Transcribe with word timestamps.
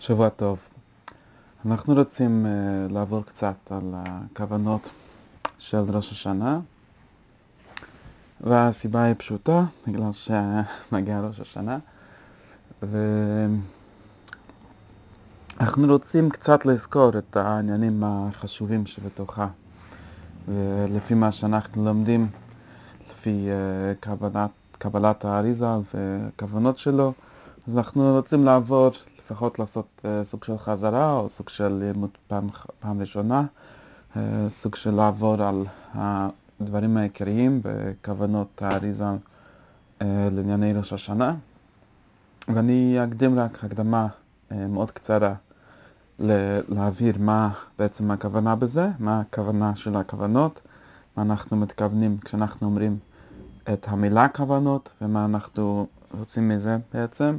שבוע 0.00 0.28
טוב. 0.28 0.58
אנחנו 1.66 1.94
רוצים 1.94 2.46
uh, 2.46 2.48
לעבור 2.92 3.24
קצת 3.24 3.54
על 3.70 3.94
הכוונות 3.94 4.88
של 5.58 5.84
ראש 5.88 6.12
השנה, 6.12 6.60
והסיבה 8.40 9.02
היא 9.02 9.14
פשוטה, 9.18 9.64
בגלל 9.86 10.10
שמגיע 10.12 11.20
ראש 11.20 11.40
השנה, 11.40 11.78
ואנחנו 12.82 13.62
רוצים 15.86 16.30
קצת 16.30 16.66
לזכור 16.66 17.18
את 17.18 17.36
העניינים 17.36 18.04
החשובים 18.04 18.86
שבתוכה, 18.86 19.48
ולפי 20.48 21.14
מה 21.14 21.32
שאנחנו 21.32 21.84
לומדים, 21.84 22.28
לפי 23.10 23.48
uh, 23.48 23.50
קבלת, 24.00 24.50
קבלת 24.78 25.24
האריזה 25.24 25.68
וכוונות 25.94 26.78
שלו, 26.78 27.12
אז 27.68 27.78
אנחנו 27.78 28.16
רוצים 28.16 28.44
לעבור 28.44 28.90
לפחות 29.30 29.58
לעשות 29.58 29.86
uh, 29.98 30.24
סוג 30.24 30.44
של 30.44 30.58
חזרה 30.58 31.12
או 31.12 31.28
סוג 31.28 31.48
של 31.48 31.68
לימוד 31.68 32.10
פעם, 32.26 32.48
פעם 32.80 33.00
ראשונה, 33.00 33.44
uh, 34.14 34.18
סוג 34.50 34.74
של 34.74 34.90
לעבור 34.90 35.42
על 35.42 35.64
הדברים 35.94 36.96
העיקריים 36.96 37.60
בכוונות 37.64 38.62
האריזה 38.62 39.04
uh, 39.04 40.04
לענייני 40.32 40.72
ראש 40.72 40.92
השנה. 40.92 41.34
ואני 42.54 43.04
אקדים 43.04 43.38
רק 43.38 43.64
הקדמה 43.64 44.06
מאוד 44.50 44.90
קצרה 44.90 45.34
להבהיר 46.68 47.14
מה 47.18 47.50
בעצם 47.78 48.10
הכוונה 48.10 48.56
בזה, 48.56 48.88
מה 48.98 49.20
הכוונה 49.20 49.76
של 49.76 49.96
הכוונות, 49.96 50.60
מה 51.16 51.22
אנחנו 51.22 51.56
מתכוונים 51.56 52.18
כשאנחנו 52.18 52.66
אומרים 52.66 52.98
את 53.72 53.86
המילה 53.88 54.28
כוונות 54.28 54.88
ומה 55.00 55.24
אנחנו 55.24 55.86
רוצים 56.18 56.48
מזה 56.48 56.76
בעצם. 56.94 57.36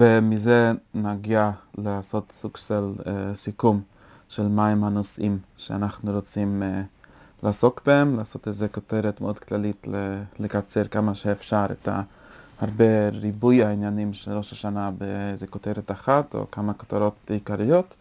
ומזה 0.00 0.72
נגיע 0.94 1.50
לעשות 1.78 2.32
סוג 2.32 2.56
של 2.56 2.92
uh, 2.98 3.04
סיכום 3.34 3.80
של 4.28 4.48
מהם 4.48 4.84
הנושאים 4.84 5.38
שאנחנו 5.56 6.12
רוצים 6.12 6.62
uh, 6.62 7.46
לעסוק 7.46 7.80
בהם, 7.86 8.16
לעשות 8.16 8.48
איזה 8.48 8.68
כותרת 8.68 9.20
מאוד 9.20 9.38
כללית, 9.38 9.86
לקצר 10.38 10.84
כמה 10.84 11.14
שאפשר 11.14 11.66
את 11.70 11.88
הרבה 12.60 13.08
ריבוי 13.12 13.64
העניינים 13.64 14.12
של 14.12 14.32
ראש 14.32 14.52
השנה 14.52 14.90
באיזה 14.98 15.46
כותרת 15.46 15.90
אחת 15.90 16.34
או 16.34 16.50
כמה 16.50 16.72
כותרות 16.72 17.14
עיקריות. 17.26 17.94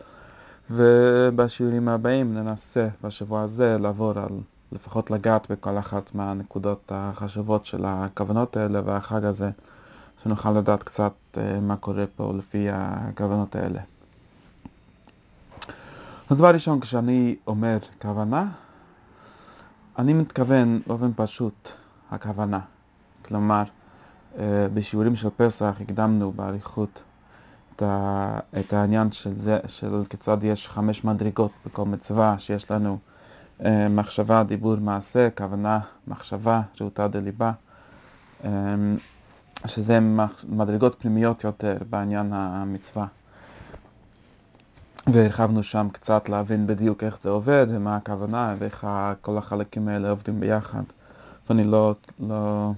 ובשיעורים 0.72 1.90
הבאים 1.90 2.34
ננסה 2.34 2.88
בשבוע 3.04 3.42
הזה 3.42 3.78
לעבור 3.78 4.20
על, 4.20 4.40
לפחות 4.72 5.12
לגעת 5.12 5.52
בכל 5.52 5.78
אחת 5.78 6.16
מהנקודות 6.16 6.92
החשובות 6.96 7.66
של 7.66 7.84
הכוונות 7.86 8.58
האלה 8.58 8.82
והחג 8.86 9.24
הזה. 9.26 9.50
שנוכל 10.24 10.52
לדעת 10.52 10.84
קצת 10.84 11.14
uh, 11.34 11.40
מה 11.62 11.76
קורה 11.76 12.06
פה 12.16 12.34
לפי 12.38 12.68
הכוונות 12.72 13.56
האלה. 13.56 13.80
אז 16.30 16.38
דבר 16.38 16.54
ראשון, 16.54 16.80
כשאני 16.80 17.36
אומר 17.48 17.78
כוונה, 18.02 18.48
אני 20.00 20.14
מתכוון 20.14 20.82
באופן 20.88 21.12
פשוט 21.16 21.72
הכוונה. 22.12 22.60
כלומר, 23.26 23.64
uh, 23.64 24.38
בשיעורים 24.74 25.16
של 25.16 25.30
פסח 25.38 25.76
הקדמנו 25.82 26.32
באריכות 26.32 27.04
את, 28.60 28.74
העניין 28.74 29.12
של 29.12 29.34
זה, 29.36 29.60
של 29.68 30.04
כיצד 30.10 30.44
יש 30.44 30.68
חמש 30.68 31.04
מדרגות 31.04 31.52
בכל 31.66 31.86
מצווה, 31.86 32.40
שיש 32.40 32.72
לנו 32.72 32.98
uh, 33.60 33.64
מחשבה, 33.90 34.44
דיבור, 34.44 34.76
מעשה, 34.76 35.30
כוונה, 35.38 35.80
מחשבה, 36.08 36.62
ראותה 36.82 37.08
דליבה. 37.08 37.52
Um, 38.42 38.46
שזה 39.66 40.00
מדרגות 40.50 40.96
פנימיות 41.00 41.44
יותר 41.44 41.78
בעניין 41.90 42.34
המצווה. 42.34 43.06
והרחבנו 45.14 45.64
שם 45.64 45.88
קצת 45.92 46.30
להבין 46.30 46.68
בדיוק 46.68 47.04
איך 47.04 47.18
זה 47.22 47.30
עובד 47.30 47.68
ומה 47.70 47.96
הכוונה 47.96 48.56
ואיך 48.60 48.88
כל 49.22 49.38
החלקים 49.38 49.88
האלה 49.88 50.10
עובדים 50.10 50.40
ביחד. 50.40 50.84
ואני 51.50 51.64
לא, 51.64 51.96
לא, 52.20 52.72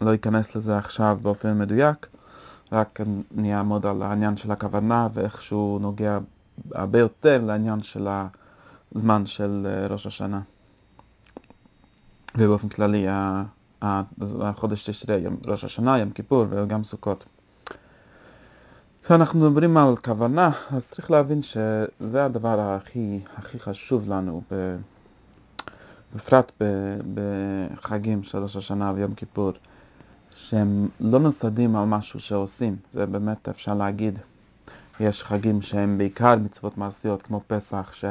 לא 0.00 0.14
אכנס 0.14 0.56
לזה 0.56 0.78
עכשיו 0.78 1.18
באופן 1.22 1.58
מדויק, 1.58 2.06
רק 2.72 3.00
אני 3.38 3.56
אעמוד 3.56 3.86
על 3.86 4.02
העניין 4.02 4.36
של 4.36 4.50
הכוונה 4.50 5.08
ואיך 5.14 5.42
שהוא 5.42 5.80
נוגע 5.80 6.18
הרבה 6.72 6.98
יותר 6.98 7.44
לעניין 7.44 7.82
של 7.82 8.08
הזמן 8.94 9.26
של 9.26 9.66
אה, 9.70 9.86
ראש 9.86 10.06
השנה. 10.06 10.40
ובאופן 12.34 12.68
כללי 12.68 13.06
החודש 13.82 14.90
תשרי, 14.90 15.24
ראש 15.46 15.64
השנה, 15.64 15.98
יום 15.98 16.10
כיפור 16.10 16.44
וגם 16.50 16.84
סוכות. 16.84 17.24
כשאנחנו 19.04 19.40
מדברים 19.40 19.76
על 19.76 19.96
כוונה, 19.96 20.50
אז 20.70 20.88
צריך 20.90 21.10
להבין 21.10 21.42
שזה 21.42 22.24
הדבר 22.24 22.60
הכי, 22.60 23.20
הכי 23.36 23.58
חשוב 23.58 24.10
לנו, 24.10 24.42
בפרט 26.16 26.52
בחגים 27.14 28.22
של 28.22 28.38
ראש 28.38 28.56
השנה 28.56 28.92
ויום 28.94 29.14
כיפור, 29.14 29.52
שהם 30.34 30.88
לא 31.00 31.18
נוסדים 31.18 31.76
על 31.76 31.84
משהו 31.84 32.20
שעושים, 32.20 32.76
זה 32.94 33.06
באמת 33.06 33.48
אפשר 33.48 33.74
להגיד. 33.74 34.18
יש 35.00 35.24
חגים 35.24 35.62
שהם 35.62 35.98
בעיקר 35.98 36.36
מצוות 36.36 36.78
מעשיות 36.78 37.22
כמו 37.22 37.40
פסח, 37.46 37.90
ש... 37.92 38.04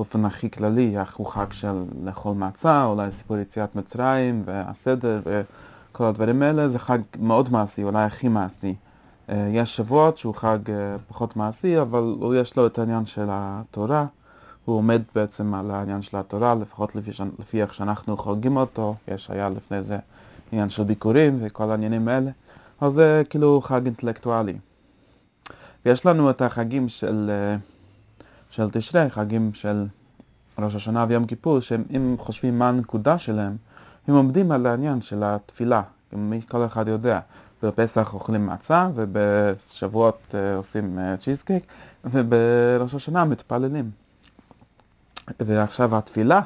באופן 0.00 0.24
הכי 0.24 0.50
כללי, 0.50 0.96
הוא 1.16 1.26
חג 1.26 1.52
של 1.52 1.84
לאכול 2.04 2.34
מצה, 2.36 2.84
אולי 2.84 3.10
סיפור 3.10 3.38
יציאת 3.38 3.76
מצרים 3.76 4.42
והסדר 4.44 5.20
וכל 5.24 6.04
הדברים 6.04 6.42
האלה, 6.42 6.68
זה 6.68 6.78
חג 6.78 6.98
מאוד 7.18 7.52
מעשי, 7.52 7.82
אולי 7.82 8.04
הכי 8.04 8.28
מעשי. 8.28 8.74
אה, 9.30 9.50
יש 9.52 9.76
שבועות 9.76 10.18
שהוא 10.18 10.34
חג 10.34 10.58
אה, 10.68 10.96
פחות 11.08 11.36
מעשי, 11.36 11.80
אבל 11.80 12.14
הוא 12.20 12.34
יש 12.34 12.56
לו 12.56 12.66
את 12.66 12.78
העניין 12.78 13.06
של 13.06 13.26
התורה, 13.30 14.06
הוא 14.64 14.76
עומד 14.76 15.02
בעצם 15.14 15.54
על 15.54 15.70
העניין 15.70 16.02
של 16.02 16.16
התורה, 16.16 16.54
לפחות 16.54 16.96
לפי, 16.96 17.10
לפי 17.38 17.62
איך 17.62 17.74
שאנחנו 17.74 18.16
חוגגים 18.16 18.56
אותו, 18.56 18.94
יש, 19.08 19.30
היה 19.30 19.48
לפני 19.48 19.82
זה 19.82 19.98
עניין 20.52 20.68
של 20.68 20.82
ביקורים 20.82 21.38
וכל 21.42 21.70
העניינים 21.70 22.08
האלה, 22.08 22.30
אז 22.80 22.94
זה 22.94 23.22
כאילו 23.30 23.60
חג 23.64 23.84
אינטלקטואלי. 23.84 24.58
ויש 25.86 26.06
לנו 26.06 26.30
את 26.30 26.42
החגים 26.42 26.88
של... 26.88 27.30
Uh, 27.30 27.79
של 28.50 28.70
תשרי, 28.70 29.10
חגים 29.10 29.50
של 29.54 29.86
ראש 30.58 30.74
השנה 30.74 31.04
ויום 31.08 31.26
כיפור, 31.26 31.60
שאם 31.60 32.16
חושבים 32.18 32.58
מה 32.58 32.68
הנקודה 32.68 33.18
שלהם, 33.18 33.56
הם 34.08 34.14
עומדים 34.14 34.52
על 34.52 34.66
העניין 34.66 35.02
של 35.02 35.22
התפילה, 35.22 35.82
מי 36.12 36.40
כל 36.48 36.66
אחד 36.66 36.88
יודע. 36.88 37.20
בפסח 37.62 38.14
אוכלים 38.14 38.46
מצה, 38.46 38.88
ובשבועות 38.94 40.18
uh, 40.30 40.34
עושים 40.56 40.98
צ'יזקייק, 41.22 41.62
uh, 41.64 42.08
ובראש 42.10 42.94
השנה 42.94 43.24
מתפללים. 43.24 43.90
ועכשיו 45.40 45.96
התפילה, 45.96 46.40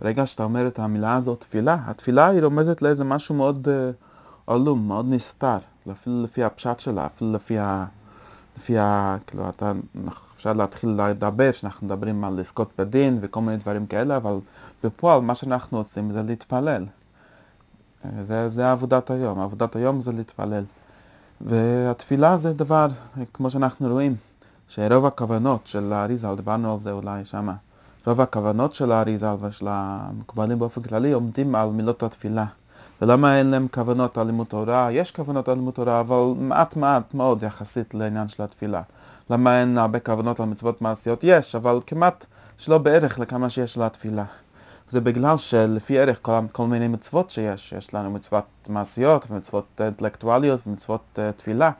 ברגע 0.00 0.26
שאתה 0.26 0.44
אומר 0.44 0.66
את 0.66 0.78
המילה 0.78 1.16
הזאת 1.16 1.40
תפילה, 1.40 1.76
התפילה 1.86 2.26
היא 2.26 2.42
רומזת 2.42 2.82
לאיזה 2.82 3.04
משהו 3.04 3.34
מאוד 3.34 3.68
uh, 3.68 4.52
עלום, 4.52 4.88
מאוד 4.88 5.06
נסתר, 5.08 5.58
אפילו 5.90 6.22
לפי 6.22 6.44
הפשט 6.44 6.80
שלה, 6.80 7.06
אפילו 7.06 7.32
לפי 7.32 7.58
ה... 7.58 7.84
לפי 8.58 8.78
ה... 8.78 9.16
כאילו, 9.26 9.48
אתה... 9.48 9.72
אפשר 10.36 10.52
להתחיל 10.52 10.90
לדבר, 10.90 11.52
שאנחנו 11.52 11.86
מדברים 11.86 12.24
על 12.24 12.40
לזכות 12.40 12.70
בדין 12.78 13.18
וכל 13.20 13.40
מיני 13.40 13.56
דברים 13.56 13.86
כאלה, 13.86 14.16
אבל 14.16 14.38
בפועל 14.84 15.20
מה 15.20 15.34
שאנחנו 15.34 15.78
עושים 15.78 16.12
זה 16.12 16.22
להתפלל. 16.22 16.84
זה, 18.26 18.48
זה 18.48 18.72
עבודת 18.72 19.10
היום, 19.10 19.40
עבודת 19.40 19.76
היום 19.76 20.00
זה 20.00 20.12
להתפלל. 20.12 20.64
והתפילה 21.40 22.36
זה 22.36 22.52
דבר, 22.52 22.88
כמו 23.32 23.50
שאנחנו 23.50 23.88
רואים, 23.88 24.16
שרוב 24.68 25.06
הכוונות 25.06 25.66
של 25.66 25.92
האריזה, 25.92 26.28
דיברנו 26.36 26.72
על 26.72 26.78
זה 26.78 26.92
אולי 26.92 27.24
שמה, 27.24 27.54
רוב 28.06 28.20
הכוונות 28.20 28.74
של 28.74 28.92
האריזה 28.92 29.34
ושל 29.34 29.66
המקובלים 29.68 30.58
באופן 30.58 30.82
כללי 30.82 31.12
עומדים 31.12 31.54
על 31.54 31.68
מילות 31.68 32.02
התפילה. 32.02 32.44
ולמה 33.02 33.38
אין 33.38 33.46
להם 33.46 33.66
כוונות 33.68 34.18
על 34.18 34.26
לימוד 34.26 34.46
תורה? 34.46 34.88
יש 34.92 35.10
כוונות 35.10 35.48
על 35.48 35.54
לימוד 35.54 35.74
תורה, 35.74 36.00
אבל 36.00 36.34
מעט 36.36 36.76
מעט 36.76 37.14
מאוד 37.14 37.42
יחסית 37.42 37.94
לעניין 37.94 38.28
של 38.28 38.42
התפילה. 38.42 38.82
למה 39.30 39.60
אין 39.60 39.78
הרבה 39.78 40.00
כוונות 40.00 40.40
על 40.40 40.46
מצוות 40.46 40.82
מעשיות? 40.82 41.20
יש, 41.22 41.54
אבל 41.54 41.80
כמעט 41.86 42.26
שלא 42.58 42.78
בערך 42.78 43.18
לכמה 43.18 43.50
שיש 43.50 43.78
לתפילה. 43.78 44.24
זה 44.90 45.00
בגלל 45.00 45.38
שלפי 45.38 45.98
ערך 45.98 46.18
כל, 46.22 46.32
כל 46.52 46.66
מיני 46.66 46.88
מצוות 46.88 47.30
שיש, 47.30 47.74
יש 47.78 47.94
לנו 47.94 48.10
מצוות 48.10 48.44
מעשיות 48.68 49.26
ומצוות 49.30 49.80
אינטלקטואליות 49.80 50.60
ומצוות 50.66 51.00
uh, 51.14 51.20
תפילה. 51.36 51.70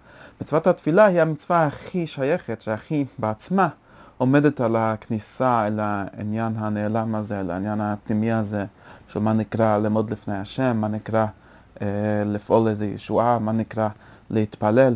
מצוות 0.40 0.66
התפילה 0.66 1.04
היא 1.04 1.20
המצווה 1.20 1.66
הכי 1.66 2.06
שייכת, 2.06 2.62
שהכי 2.62 3.04
בעצמה 3.18 3.68
עומדת 4.22 4.60
על 4.60 4.76
הכניסה 4.76 5.66
אל 5.66 5.80
העניין 5.80 6.52
הנעלם 6.56 7.14
הזה, 7.14 7.40
אל 7.40 7.50
העניין 7.50 7.80
הפנימי 7.80 8.32
הזה, 8.32 8.64
של 9.08 9.20
מה 9.20 9.32
נקרא 9.32 9.78
לעמוד 9.78 10.10
לפני 10.10 10.36
השם, 10.36 10.76
מה 10.76 10.88
נקרא 10.88 11.26
uh, 11.74 11.80
לפעול 12.26 12.68
איזו 12.68 12.84
ישועה, 12.84 13.38
מה 13.38 13.52
נקרא 13.52 13.88
להתפלל. 14.30 14.94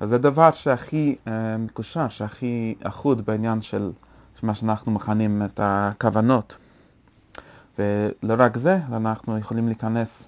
אז 0.00 0.08
זה 0.08 0.18
דבר 0.18 0.52
שהכי 0.52 1.16
uh, 1.24 1.30
מקושר, 1.58 2.08
שהכי 2.08 2.74
אחוד 2.82 3.26
בעניין 3.26 3.62
של 3.62 3.92
מה 4.42 4.54
שאנחנו 4.54 4.92
מכנים 4.92 5.42
את 5.44 5.60
הכוונות. 5.62 6.54
ולא 7.78 8.34
רק 8.38 8.56
זה, 8.56 8.78
אנחנו 8.92 9.38
יכולים 9.38 9.66
להיכנס 9.66 10.26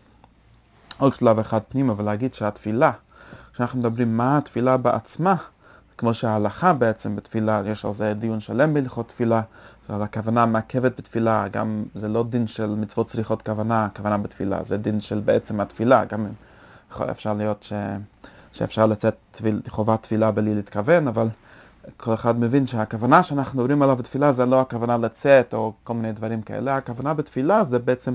עוד 0.99 1.15
שלב 1.15 1.39
אחד 1.39 1.61
פנימה 1.69 1.95
ולהגיד 1.97 2.35
שהתפילה, 2.35 2.93
כשאנחנו 3.53 3.79
מדברים 3.79 4.17
מה 4.17 4.39
התפילה 4.39 4.77
בעצמה, 4.77 5.35
כמו 6.05 6.15
שההלכה 6.15 6.73
בעצם 6.73 7.17
בתפילה, 7.17 7.63
יש 7.67 7.85
על 7.85 7.93
זה 7.93 8.15
דיון 8.15 8.41
שלם 8.41 8.75
בהלכות 8.75 9.09
תפילה, 9.09 9.43
על 9.89 10.03
הכוונה 10.03 10.47
מעכבת 10.47 10.99
בתפילה, 10.99 11.49
גם 11.49 11.85
זה 11.95 12.09
לא 12.09 12.25
דין 12.25 12.47
של 12.47 12.67
מצוות 12.67 13.07
צריכות 13.07 13.43
כוונה, 13.43 13.89
כוונה 13.97 14.19
בתפילה, 14.19 14.65
זה 14.65 14.77
דין 14.77 15.01
של 15.01 15.21
בעצם 15.25 15.61
התפילה, 15.61 16.05
גם 16.05 16.27
אפשר 17.11 17.35
להיות 17.35 17.63
ש... 17.63 17.73
שאפשר 18.53 18.87
לצאת 18.87 19.15
תפיל... 19.31 19.61
חובת 19.69 20.03
תפילה 20.03 20.31
בלי 20.31 20.55
להתכוון, 20.55 21.09
אבל 21.09 21.29
כל 21.97 22.15
אחד 22.15 22.41
מבין 22.41 22.67
שהכוונה 22.67 23.23
שאנחנו 23.23 23.59
מדברים 23.59 23.83
עליו 23.83 23.97
בתפילה 23.97 24.33
זה 24.33 24.47
לא 24.47 24.61
הכוונה 24.61 24.97
לצאת 24.97 25.55
או 25.55 25.73
כל 25.85 25.95
מיני 25.95 26.13
דברים 26.13 26.43
כאלה, 26.43 26.77
הכוונה 26.77 27.15
בתפילה 27.15 27.65
זה 27.65 27.79
בעצם 27.79 28.15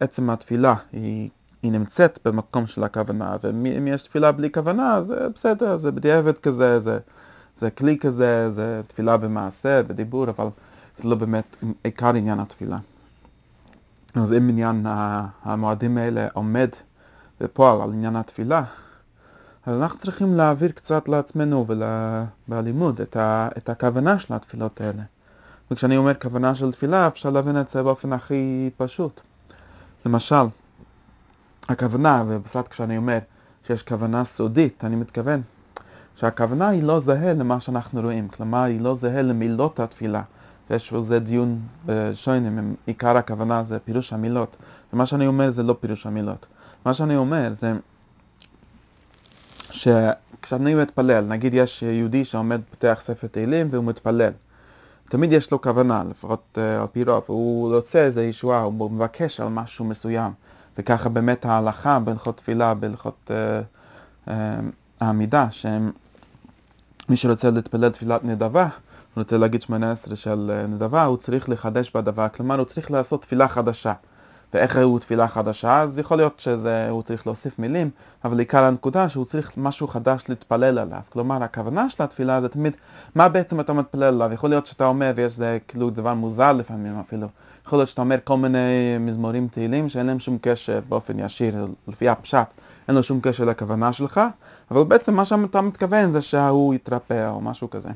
עצם 0.00 0.30
התפילה, 0.30 0.74
היא, 0.92 1.30
היא 1.62 1.72
נמצאת 1.72 2.18
במקום 2.24 2.66
של 2.66 2.84
הכוונה, 2.84 3.36
ואם 3.42 3.86
יש 3.86 4.02
תפילה 4.02 4.32
בלי 4.32 4.50
כוונה 4.52 5.02
זה 5.02 5.28
בסדר, 5.34 5.76
זה 5.76 5.92
בדיעבד 5.92 6.38
כזה, 6.38 6.80
זה, 6.80 6.98
זה 7.60 7.70
כלי 7.70 7.98
כזה, 7.98 8.50
זה 8.50 8.80
תפילה 8.86 9.16
במעשה, 9.16 9.82
בדיבור, 9.82 10.28
אבל 10.28 10.48
זה 10.98 11.08
לא 11.08 11.16
באמת 11.16 11.56
עיקר 11.84 12.14
עניין 12.14 12.40
התפילה. 12.40 12.78
אז 14.14 14.32
אם 14.32 14.48
עניין 14.48 14.86
המועדים 15.42 15.98
האלה 15.98 16.26
עומד 16.32 16.68
בפועל 17.40 17.80
על 17.82 17.92
עניין 17.92 18.16
התפילה, 18.16 18.62
אז 19.66 19.82
אנחנו 19.82 19.98
צריכים 19.98 20.34
להעביר 20.34 20.70
קצת 20.70 21.08
לעצמנו 21.08 21.66
ובלימוד 22.48 23.00
את, 23.00 23.16
ה, 23.16 23.48
את 23.56 23.68
הכוונה 23.68 24.18
של 24.18 24.34
התפילות 24.34 24.80
האלה. 24.80 25.02
וכשאני 25.70 25.96
אומר 25.96 26.14
כוונה 26.14 26.54
של 26.54 26.72
תפילה, 26.72 27.06
אפשר 27.06 27.30
להבין 27.30 27.60
את 27.60 27.68
זה 27.68 27.82
באופן 27.82 28.12
הכי 28.12 28.70
פשוט. 28.76 29.20
למשל, 30.06 30.44
הכוונה, 31.68 32.24
ובפרט 32.28 32.68
כשאני 32.68 32.96
אומר 32.96 33.18
שיש 33.66 33.82
כוונה 33.82 34.24
סודית, 34.24 34.84
אני 34.84 34.96
מתכוון 34.96 35.42
שהכוונה 36.20 36.68
היא 36.68 36.82
לא 36.82 37.00
זהה 37.00 37.34
למה 37.34 37.60
שאנחנו 37.60 38.00
רואים, 38.00 38.28
כלומר 38.28 38.62
היא 38.62 38.80
לא 38.80 38.96
זהה 38.96 39.22
למילות 39.22 39.80
התפילה. 39.80 40.22
ויש 40.70 40.92
על 40.92 41.04
זה 41.04 41.18
דיון 41.18 41.60
בשוינים, 41.86 42.58
אם 42.58 42.74
עיקר 42.86 43.16
הכוונה 43.16 43.64
זה 43.64 43.78
פירוש 43.78 44.12
המילות. 44.12 44.56
ומה 44.92 45.06
שאני 45.06 45.26
אומר 45.26 45.50
זה 45.50 45.62
לא 45.62 45.76
פירוש 45.80 46.06
המילות. 46.06 46.46
מה 46.84 46.94
שאני 46.94 47.16
אומר 47.16 47.52
זה 47.54 47.72
שכשאני 49.70 50.74
מתפלל, 50.74 51.24
נגיד 51.24 51.54
יש 51.54 51.82
יהודי 51.82 52.24
שעומד 52.24 52.60
פותח 52.70 52.98
ספר 53.02 53.26
תהילים 53.26 53.68
והוא 53.70 53.84
מתפלל. 53.84 54.32
תמיד 55.08 55.32
יש 55.32 55.50
לו 55.50 55.62
כוונה, 55.62 56.04
לפחות 56.10 56.42
uh, 56.54 56.80
על 56.80 56.86
פי 56.92 57.04
רוב, 57.04 57.22
הוא 57.26 57.74
רוצה 57.74 57.98
איזו 57.98 58.20
ישועה, 58.20 58.60
הוא 58.60 58.90
מבקש 58.90 59.40
על 59.40 59.48
משהו 59.48 59.84
מסוים. 59.84 60.32
וככה 60.78 61.08
באמת 61.08 61.44
ההלכה 61.44 61.98
בהלכות 61.98 62.36
תפילה, 62.36 62.74
בהלכות 62.74 63.30
uh, 63.30 64.28
uh, 64.28 64.30
העמידה, 65.00 65.46
שמי 67.08 67.16
שרוצה 67.16 67.50
להתפלל 67.50 67.88
תפילת 67.88 68.24
נדבה, 68.24 68.62
הוא 68.62 68.70
רוצה 69.22 69.38
להגיד 69.38 69.62
שמונה 69.62 69.92
עשרה 69.92 70.16
של 70.16 70.64
נדבה, 70.68 71.04
הוא 71.04 71.16
צריך 71.16 71.48
לחדש 71.48 71.90
בדבר, 71.94 72.26
כלומר 72.28 72.58
הוא 72.58 72.64
צריך 72.64 72.90
לעשות 72.90 73.22
תפילה 73.22 73.48
חדשה. 73.48 73.92
ואיך 74.54 74.76
ראו 74.76 74.98
תפילה 74.98 75.28
חדשה, 75.28 75.80
אז 75.80 75.98
יכול 75.98 76.16
להיות 76.16 76.40
שהוא 76.40 77.02
צריך 77.02 77.26
להוסיף 77.26 77.58
מילים, 77.58 77.90
אבל 78.24 78.38
עיקר 78.38 78.64
הנקודה 78.64 79.08
שהוא 79.08 79.24
צריך 79.24 79.52
משהו 79.56 79.88
חדש 79.88 80.22
להתפלל 80.28 80.78
עליו. 80.78 81.00
כלומר, 81.08 81.42
הכוונה 81.42 81.90
של 81.90 82.02
התפילה 82.02 82.40
זה 82.40 82.48
תמיד, 82.48 82.72
מה 83.14 83.28
בעצם 83.28 83.60
אתה 83.60 83.72
מתפלל 83.72 84.02
עליו? 84.02 84.32
יכול 84.32 84.50
להיות 84.50 84.66
שאתה 84.66 84.86
אומר, 84.86 85.12
ויש 85.16 85.32
זה 85.32 85.58
כאילו 85.68 85.90
דבר 85.90 86.14
מוזר 86.14 86.52
לפעמים 86.52 87.00
אפילו, 87.00 87.28
יכול 87.66 87.78
להיות 87.78 87.88
שאתה 87.88 88.02
אומר 88.02 88.16
כל 88.24 88.36
מיני 88.36 88.98
מזמורים 89.00 89.48
תהילים 89.48 89.88
שאין 89.88 90.06
להם 90.06 90.20
שום 90.20 90.38
קשר 90.40 90.80
באופן 90.88 91.18
ישיר, 91.18 91.66
לפי 91.88 92.08
הפשט, 92.08 92.46
אין 92.88 92.96
לו 92.96 93.02
שום 93.02 93.20
קשר 93.22 93.44
לכוונה 93.44 93.92
שלך, 93.92 94.20
אבל 94.70 94.84
בעצם 94.84 95.14
מה 95.14 95.24
שאתה 95.24 95.62
מתכוון 95.62 96.12
זה 96.12 96.22
שההוא 96.22 96.74
יתרפא 96.74 97.28
או 97.30 97.40
משהו 97.40 97.70
כזה. 97.70 97.88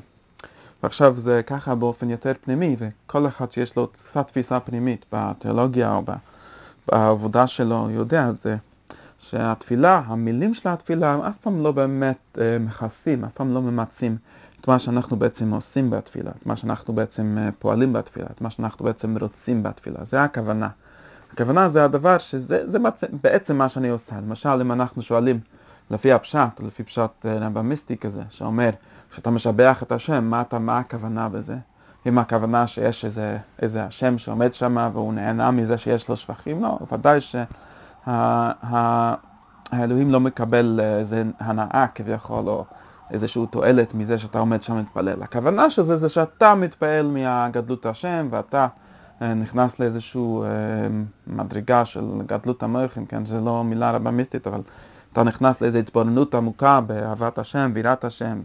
ועכשיו 0.83 1.15
זה 1.17 1.41
ככה 1.47 1.75
באופן 1.75 2.09
יותר 2.09 2.31
פנימי, 2.41 2.75
וכל 2.79 3.27
אחד 3.27 3.51
שיש 3.51 3.75
לו 3.75 3.87
קצת 3.87 4.27
תפיסה 4.27 4.59
פנימית 4.59 5.05
בתיאולוגיה 5.13 5.95
או. 5.95 6.03
בעבודה 6.91 7.47
שלו 7.47 7.87
יודע 7.89 8.29
את 8.29 8.39
זה, 8.39 8.55
שהתפילה, 9.19 10.01
המילים 10.05 10.53
של 10.53 10.69
התפילה 10.69 11.27
אף 11.27 11.37
פעם 11.41 11.63
לא 11.63 11.71
באמת 11.71 12.37
אה, 12.41 12.57
מכסים, 12.59 13.23
אף 13.23 13.31
פעם 13.33 13.53
לא 13.53 13.61
ממצים 13.61 14.17
את 14.61 14.67
מה 14.67 14.79
שאנחנו 14.79 15.17
בעצם 15.17 15.53
עושים 15.53 15.89
בתפילה, 15.89 16.31
את 16.41 16.45
מה 16.45 16.55
שאנחנו 16.55 16.93
בעצם 16.93 17.37
אה, 17.37 17.49
פועלים 17.59 17.93
בתפילה, 17.93 18.25
את 18.35 18.41
מה 18.41 18.49
שאנחנו 18.49 18.85
בעצם 18.85 19.17
רוצים 19.17 19.63
בתפילה, 19.63 19.99
זה 20.03 20.23
הכוונה. 20.23 20.69
הכוונה 21.33 21.69
זה 21.69 21.83
הדבר 21.83 22.17
שזה 22.17 22.69
זה 22.69 22.77
בעצם 23.21 23.57
מה 23.57 23.69
שאני 23.69 23.89
עושה. 23.89 24.15
למשל, 24.17 24.49
אם 24.49 24.71
אנחנו 24.71 25.01
שואלים 25.01 25.39
לפי 25.93 26.11
הפשט, 26.11 26.59
לפי 26.59 26.83
פשט 26.83 27.25
אה, 27.25 27.37
רמב"מיסטי 27.37 27.97
כזה, 27.97 28.21
שאומר, 28.29 28.69
כשאתה 29.11 29.29
משבח 29.29 29.83
את 29.83 29.91
השם, 29.91 30.23
מה, 30.23 30.41
אתה, 30.41 30.59
מה 30.59 30.77
הכוונה 30.77 31.29
בזה? 31.29 31.55
אם 32.05 32.17
הכוונה 32.17 32.67
שיש 32.67 33.05
איזה, 33.05 33.37
איזה 33.61 33.83
השם 33.83 34.17
שעומד 34.17 34.53
שם 34.53 34.89
והוא 34.93 35.13
נהנה 35.13 35.51
מזה 35.51 35.77
שיש 35.77 36.09
לו 36.09 36.17
שבחים, 36.17 36.63
לא, 36.63 36.79
ודאי 36.91 37.19
שהאלוהים 38.05 40.11
לא 40.11 40.19
מקבל 40.19 40.79
איזה 40.83 41.23
הנאה 41.39 41.85
כביכול, 41.95 42.49
או 42.49 42.65
איזושהי 43.11 43.41
תועלת 43.51 43.93
מזה 43.93 44.19
שאתה 44.19 44.39
עומד 44.39 44.63
שם 44.63 44.73
ומתפלל. 44.73 45.23
הכוונה 45.23 45.69
של 45.69 45.83
זה 45.83 45.97
זה 45.97 46.09
שאתה 46.09 46.55
מתפעל 46.55 47.07
מהגדלות 47.07 47.85
השם 47.85 48.27
ואתה 48.31 48.67
אה, 49.21 49.33
נכנס 49.33 49.79
לאיזושהי 49.79 50.21
אה, 50.21 50.87
מדרגה 51.27 51.85
של 51.85 52.05
גדלות 52.25 52.63
המויכין, 52.63 53.05
כן, 53.09 53.25
זה 53.25 53.39
לא 53.39 53.63
מילה 53.63 53.91
רבמיסטית, 53.91 54.47
אבל 54.47 54.61
אתה 55.13 55.23
נכנס 55.23 55.61
לאיזו 55.61 55.77
התבוננות 55.77 56.35
עמוקה 56.35 56.81
באהבת 56.81 57.37
השם, 57.37 57.71
בירת 57.73 58.03
השם. 58.03 58.41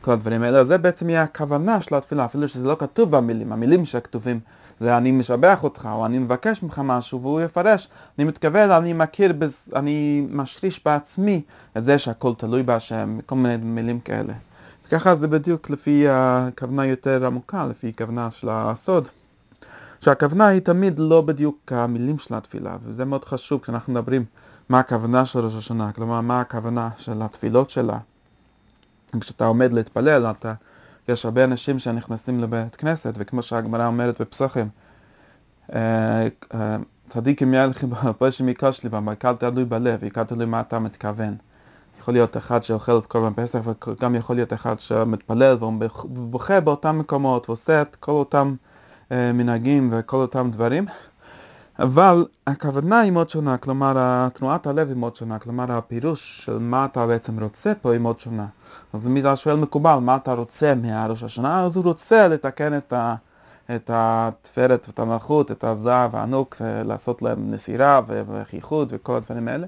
כל 0.00 0.10
הדברים 0.10 0.42
האלה, 0.42 0.64
זה 0.64 0.78
בעצם 0.78 1.10
יהיה 1.10 1.22
הכוונה 1.22 1.80
של 1.80 1.94
התפילה, 1.94 2.24
אפילו 2.24 2.48
שזה 2.48 2.66
לא 2.66 2.76
כתוב 2.78 3.16
במילים, 3.16 3.52
המילים 3.52 3.84
שכתובים 3.84 4.40
זה 4.80 4.96
אני 4.96 5.12
משבח 5.12 5.62
אותך, 5.62 5.88
או 5.92 6.06
אני 6.06 6.18
מבקש 6.18 6.62
ממך 6.62 6.80
משהו, 6.84 7.22
והוא 7.22 7.40
יפרש, 7.40 7.88
אני 8.18 8.24
מתכוון, 8.24 8.70
אני 8.70 8.92
מכיר, 8.92 9.32
בז, 9.32 9.72
אני 9.76 10.26
משריש 10.30 10.80
בעצמי 10.84 11.42
את 11.76 11.84
זה 11.84 11.98
שהכל 11.98 12.32
תלוי 12.38 12.62
בהשם, 12.62 13.18
כל 13.26 13.34
מיני 13.34 13.56
מילים 13.56 14.00
כאלה. 14.00 14.32
וככה 14.86 15.14
זה 15.14 15.28
בדיוק 15.28 15.70
לפי 15.70 16.06
הכוונה 16.08 16.86
יותר 16.86 17.26
עמוקה, 17.26 17.66
לפי 17.66 17.88
הכוונה 17.88 18.28
של 18.30 18.48
הסוד. 18.50 19.08
שהכוונה 20.00 20.46
היא 20.46 20.60
תמיד 20.60 20.98
לא 20.98 21.20
בדיוק 21.20 21.72
המילים 21.72 22.18
של 22.18 22.34
התפילה, 22.34 22.76
וזה 22.84 23.04
מאוד 23.04 23.24
חשוב 23.24 23.60
כשאנחנו 23.60 23.92
מדברים 23.92 24.24
מה 24.68 24.78
הכוונה 24.78 25.26
של 25.26 25.38
ראש 25.38 25.54
השנה, 25.54 25.92
כלומר 25.92 26.20
מה 26.20 26.40
הכוונה 26.40 26.88
של 26.98 27.22
התפילות 27.22 27.70
שלה. 27.70 27.98
כשאתה 29.20 29.46
עומד 29.46 29.72
להתפלל, 29.72 30.26
אתה, 30.26 30.54
יש 31.08 31.24
הרבה 31.24 31.44
אנשים 31.44 31.78
שנכנסים 31.78 32.40
לבית 32.40 32.76
כנסת, 32.76 33.14
וכמו 33.16 33.42
שהגמרא 33.42 33.86
אומרת 33.86 34.20
בפסחים, 34.20 34.68
אה, 35.74 36.28
אה, 36.54 36.76
צדיקים 37.08 37.54
ילכים 37.54 37.90
בפשע 37.90 38.44
מקושלי, 38.44 38.90
והמרכל 38.90 39.32
תלוי 39.32 39.64
בלב, 39.64 40.02
עיקר 40.02 40.24
תלוי 40.24 40.46
מה 40.46 40.60
אתה 40.60 40.78
מתכוון. 40.78 41.36
יכול 42.00 42.14
להיות 42.14 42.36
אחד 42.36 42.62
שאוכל 42.62 42.98
את 42.98 43.06
קורבן 43.06 43.42
פסח, 43.42 43.60
וגם 43.88 44.14
יכול 44.14 44.36
להיות 44.36 44.52
אחד 44.52 44.80
שמתפלל 44.80 45.56
והוא 45.60 45.72
בוכה 46.04 46.60
באותם 46.60 46.98
מקומות, 46.98 47.48
ועושה 47.48 47.82
את 47.82 47.96
כל 47.96 48.12
אותם 48.12 48.54
אה, 49.12 49.32
מנהגים 49.32 49.90
וכל 49.92 50.16
אותם 50.16 50.50
דברים. 50.50 50.86
אבל 51.78 52.24
הכוונה 52.46 53.00
היא 53.00 53.12
מאוד 53.12 53.30
שונה, 53.30 53.56
כלומר 53.56 54.28
תנועת 54.28 54.66
הלב 54.66 54.88
היא 54.88 54.96
מאוד 54.96 55.16
שונה, 55.16 55.38
כלומר 55.38 55.72
הפירוש 55.72 56.44
של 56.44 56.58
מה 56.58 56.84
אתה 56.84 57.06
בעצם 57.06 57.42
רוצה 57.42 57.72
פה 57.82 57.92
היא 57.92 58.00
מאוד 58.00 58.20
שונה. 58.20 58.46
אז 58.92 59.00
תמיד 59.02 59.26
השואל 59.26 59.56
מקובל, 59.56 59.96
מה 59.96 60.16
אתה 60.16 60.34
רוצה 60.34 60.74
מהראש 60.74 61.22
השנה? 61.22 61.64
אז 61.64 61.76
הוא 61.76 61.84
רוצה 61.84 62.28
לתקן 62.28 62.76
את, 62.76 62.92
ה, 62.92 63.14
את 63.74 63.90
התפארת 63.92 64.84
ואת 64.88 64.98
המלכות, 64.98 65.50
את 65.50 65.64
הזהב 65.64 66.14
והענוק, 66.14 66.56
ולעשות 66.60 67.22
להם 67.22 67.50
נסירה 67.50 68.00
וחיחוד 68.08 68.88
וכל 68.96 69.16
הדברים 69.16 69.48
האלה, 69.48 69.66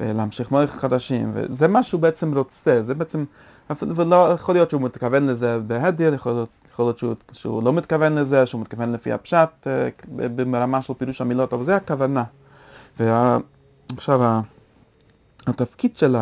ולהמשיך 0.00 0.52
מלך 0.52 0.70
חדשים, 0.70 1.30
וזה 1.34 1.68
מה 1.68 1.82
שהוא 1.82 2.00
בעצם 2.00 2.34
רוצה, 2.34 2.82
זה 2.82 2.94
בעצם, 2.94 3.24
ולא 3.80 4.32
יכול 4.32 4.54
להיות 4.54 4.70
שהוא 4.70 4.82
מתכוון 4.82 5.26
לזה 5.26 5.58
בהדיר, 5.66 6.14
יכול 6.14 6.32
להיות 6.32 6.48
יכול 6.78 6.86
להיות 6.86 6.98
שהוא, 6.98 7.14
שהוא 7.32 7.62
לא 7.62 7.72
מתכוון 7.72 8.14
לזה, 8.14 8.46
שהוא 8.46 8.60
מתכוון 8.60 8.92
לפי 8.92 9.12
הפשט 9.12 9.66
אה, 9.66 9.88
ברמה 10.28 10.82
של 10.82 10.94
פירוש 10.94 11.20
המילות, 11.20 11.52
אבל 11.52 11.64
זה 11.64 11.76
הכוונה. 11.76 12.24
ועכשיו 13.00 14.40
התפקיד 15.46 15.96
של 15.96 16.16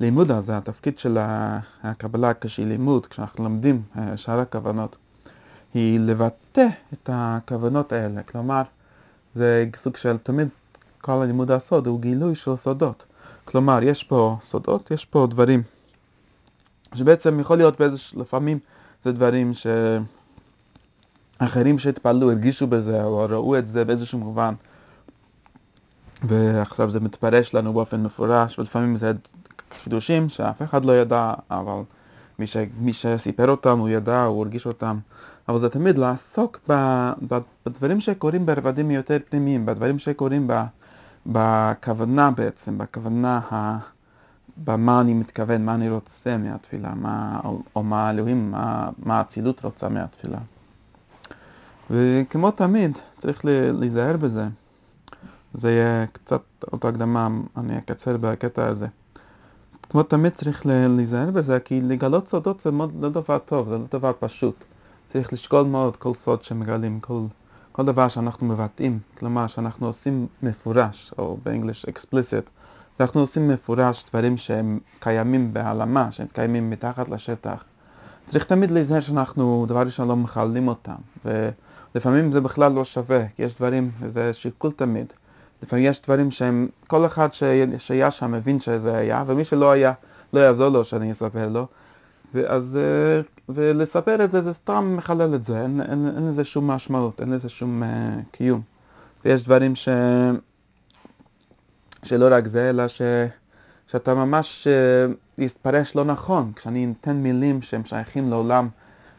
הלימוד 0.00 0.30
הזה, 0.30 0.56
התפקיד 0.56 0.98
של 0.98 1.18
הקבלה 1.82 2.32
כשהיא 2.40 2.66
לימוד, 2.66 3.06
כשאנחנו 3.06 3.44
לומדים 3.44 3.82
אה, 3.98 4.16
שאר 4.16 4.40
הכוונות, 4.40 4.96
היא 5.74 6.00
לבטא 6.00 6.66
את 6.92 7.10
הכוונות 7.12 7.92
האלה. 7.92 8.22
כלומר, 8.22 8.62
זה 9.34 9.66
סוג 9.76 9.96
של 9.96 10.16
תמיד 10.16 10.48
כל 11.00 11.12
הלימוד 11.12 11.50
הסוד 11.50 11.86
הוא 11.86 12.00
גילוי 12.00 12.34
של 12.34 12.56
סודות. 12.56 13.04
כלומר, 13.44 13.82
יש 13.82 14.04
פה 14.04 14.36
סודות, 14.42 14.90
יש 14.90 15.04
פה 15.04 15.26
דברים 15.30 15.62
שבעצם 16.94 17.40
יכול 17.40 17.56
להיות 17.56 17.80
באיזה, 17.80 17.96
לפעמים 18.16 18.58
זה 19.04 19.12
דברים 19.12 19.52
שאחרים 21.40 21.78
שהתפללו 21.78 22.30
הרגישו 22.30 22.66
בזה 22.66 23.04
או 23.04 23.26
ראו 23.30 23.58
את 23.58 23.66
זה 23.66 23.84
באיזשהו 23.84 24.18
מובן 24.18 24.54
ועכשיו 26.24 26.90
זה 26.90 27.00
מתפרש 27.00 27.54
לנו 27.54 27.72
באופן 27.72 28.02
מפורש 28.02 28.58
ולפעמים 28.58 28.96
זה 28.96 29.12
חידושים 29.82 30.28
שאף 30.28 30.62
אחד 30.62 30.84
לא 30.84 30.92
ידע, 30.92 31.32
אבל 31.50 31.80
מי, 32.38 32.46
ש, 32.46 32.56
מי 32.78 32.92
שסיפר 32.92 33.50
אותם 33.50 33.78
הוא 33.78 33.88
ידע, 33.88 34.24
הוא 34.24 34.42
הרגיש 34.44 34.66
אותם. 34.66 34.98
אבל 35.48 35.58
זה 35.58 35.68
תמיד 35.68 35.98
לעסוק 35.98 36.60
ב, 36.68 36.72
ב, 37.28 37.38
בדברים 37.66 38.00
שקורים 38.00 38.46
ברבדים 38.46 38.90
יותר 38.90 39.16
פנימיים, 39.28 39.66
בדברים 39.66 39.98
שקורים 39.98 40.48
ב, 40.48 40.62
בכוונה 41.26 42.30
בעצם, 42.30 42.78
בכוונה, 42.78 43.40
ה, 43.50 43.78
במה 44.56 45.00
אני 45.00 45.14
מתכוון, 45.14 45.64
מה 45.64 45.74
אני 45.74 45.90
רוצה 45.90 46.36
מהתפילה, 46.36 46.94
מה, 46.94 47.40
או, 47.44 47.62
או 47.76 47.82
מה 47.82 48.10
אלוהים, 48.10 48.50
מה, 48.50 48.90
מה 48.98 49.18
האצילות 49.18 49.64
רוצה 49.64 49.88
מהתפילה. 49.88 50.38
וכמו 51.90 52.50
תמיד, 52.50 52.98
צריך 53.18 53.40
להיזהר 53.72 54.16
בזה. 54.16 54.48
זה 55.54 55.70
יהיה 55.70 56.06
קצת 56.06 56.42
אותה 56.72 56.88
הקדמה, 56.88 57.28
אני 57.56 57.78
אקצר 57.78 58.16
בקטע 58.16 58.66
הזה. 58.66 58.86
כמו 59.90 60.02
תמיד 60.02 60.32
צריך 60.32 60.66
להיזהר 60.66 61.30
בזה, 61.30 61.60
כי 61.60 61.80
לגלות 61.80 62.28
סודות 62.28 62.60
זה 62.60 62.70
מאוד 62.70 62.92
לא 63.00 63.08
דבר 63.08 63.38
טוב, 63.38 63.68
זה 63.68 63.78
לא 63.78 63.84
דבר 63.92 64.12
פשוט. 64.20 64.64
צריך 65.08 65.32
לשקול 65.32 65.66
מאוד 65.66 65.96
כל 65.96 66.14
סוד 66.14 66.44
שמגלים, 66.44 67.00
כל, 67.00 67.22
כל 67.72 67.84
דבר 67.84 68.08
שאנחנו 68.08 68.46
מבטאים, 68.46 68.98
כלומר 69.18 69.46
שאנחנו 69.46 69.86
עושים 69.86 70.26
מפורש, 70.42 71.14
או 71.18 71.36
באנגליש 71.42 71.86
explicit, 71.86 72.61
אנחנו 73.02 73.20
עושים 73.20 73.48
מפורש 73.48 74.04
דברים 74.10 74.36
שהם 74.36 74.78
קיימים 75.00 75.54
בהעלמה, 75.54 76.12
שהם 76.12 76.26
קיימים 76.32 76.70
מתחת 76.70 77.08
לשטח. 77.08 77.64
צריך 78.28 78.44
תמיד 78.44 78.70
להיזהר 78.70 79.00
שאנחנו, 79.00 79.66
דבר 79.68 79.82
ראשון, 79.82 80.08
לא 80.08 80.16
מחללים 80.16 80.68
אותם, 80.68 80.94
ולפעמים 81.24 82.32
זה 82.32 82.40
בכלל 82.40 82.72
לא 82.72 82.84
שווה, 82.84 83.24
כי 83.36 83.42
יש 83.42 83.54
דברים, 83.54 83.90
זה 84.08 84.32
שיקול 84.32 84.72
תמיד. 84.76 85.06
לפעמים 85.62 85.84
יש 85.84 86.02
דברים 86.04 86.30
שהם, 86.30 86.68
כל 86.86 87.06
אחד 87.06 87.28
שהיה 87.78 88.10
שם 88.10 88.32
מבין 88.32 88.60
שזה 88.60 88.96
היה, 88.96 89.24
ומי 89.26 89.44
שלא 89.44 89.70
היה, 89.72 89.92
לא 90.32 90.40
יעזור 90.40 90.68
לו 90.68 90.84
שאני 90.84 91.12
אספר 91.12 91.48
לו. 91.48 91.66
ואז, 92.34 92.78
אה, 92.80 93.20
ולספר 93.48 94.24
את 94.24 94.32
זה, 94.32 94.42
זה 94.42 94.52
סתם 94.52 94.94
מחלל 94.96 95.34
את 95.34 95.44
זה, 95.44 95.62
אין, 95.62 95.80
אין, 95.80 96.12
אין 96.16 96.28
לזה 96.28 96.44
שום 96.44 96.70
משמעות, 96.70 97.20
אין 97.20 97.30
לזה 97.30 97.48
שום 97.48 97.82
uh, 97.82 97.86
קיום. 98.30 98.60
ויש 99.24 99.44
דברים 99.44 99.74
ש... 99.74 99.88
שלא 102.04 102.28
רק 102.30 102.46
זה, 102.46 102.70
אלא 102.70 102.88
ש... 102.88 103.02
שאתה 103.86 104.14
ממש 104.14 104.68
uh, 104.68 105.42
יתפרש 105.42 105.96
לא 105.96 106.04
נכון, 106.04 106.52
כשאני 106.56 106.86
נותן 106.86 107.16
מילים 107.16 107.62
שהם 107.62 107.84
שייכים 107.84 108.30
לעולם 108.30 108.68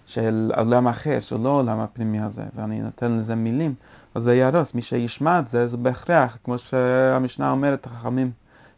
של 0.06 0.52
עולם 0.58 0.88
אחר, 0.88 1.20
שהוא 1.22 1.44
לא 1.44 1.50
העולם 1.50 1.80
הפנימי 1.80 2.20
הזה, 2.20 2.44
ואני 2.56 2.82
נותן 2.82 3.12
לזה 3.12 3.36
מילים, 3.36 3.74
אז 4.16 4.24
זה 4.24 4.36
יהרוס. 4.36 4.74
מי 4.74 4.82
שישמע 4.82 5.40
את 5.40 5.48
זה, 5.48 5.68
זה 5.68 5.78
בהכרח, 5.78 6.38
כמו 6.44 6.58
שהמשנה 6.58 7.52
אומרת, 7.52 7.86
החכמים, 7.86 8.32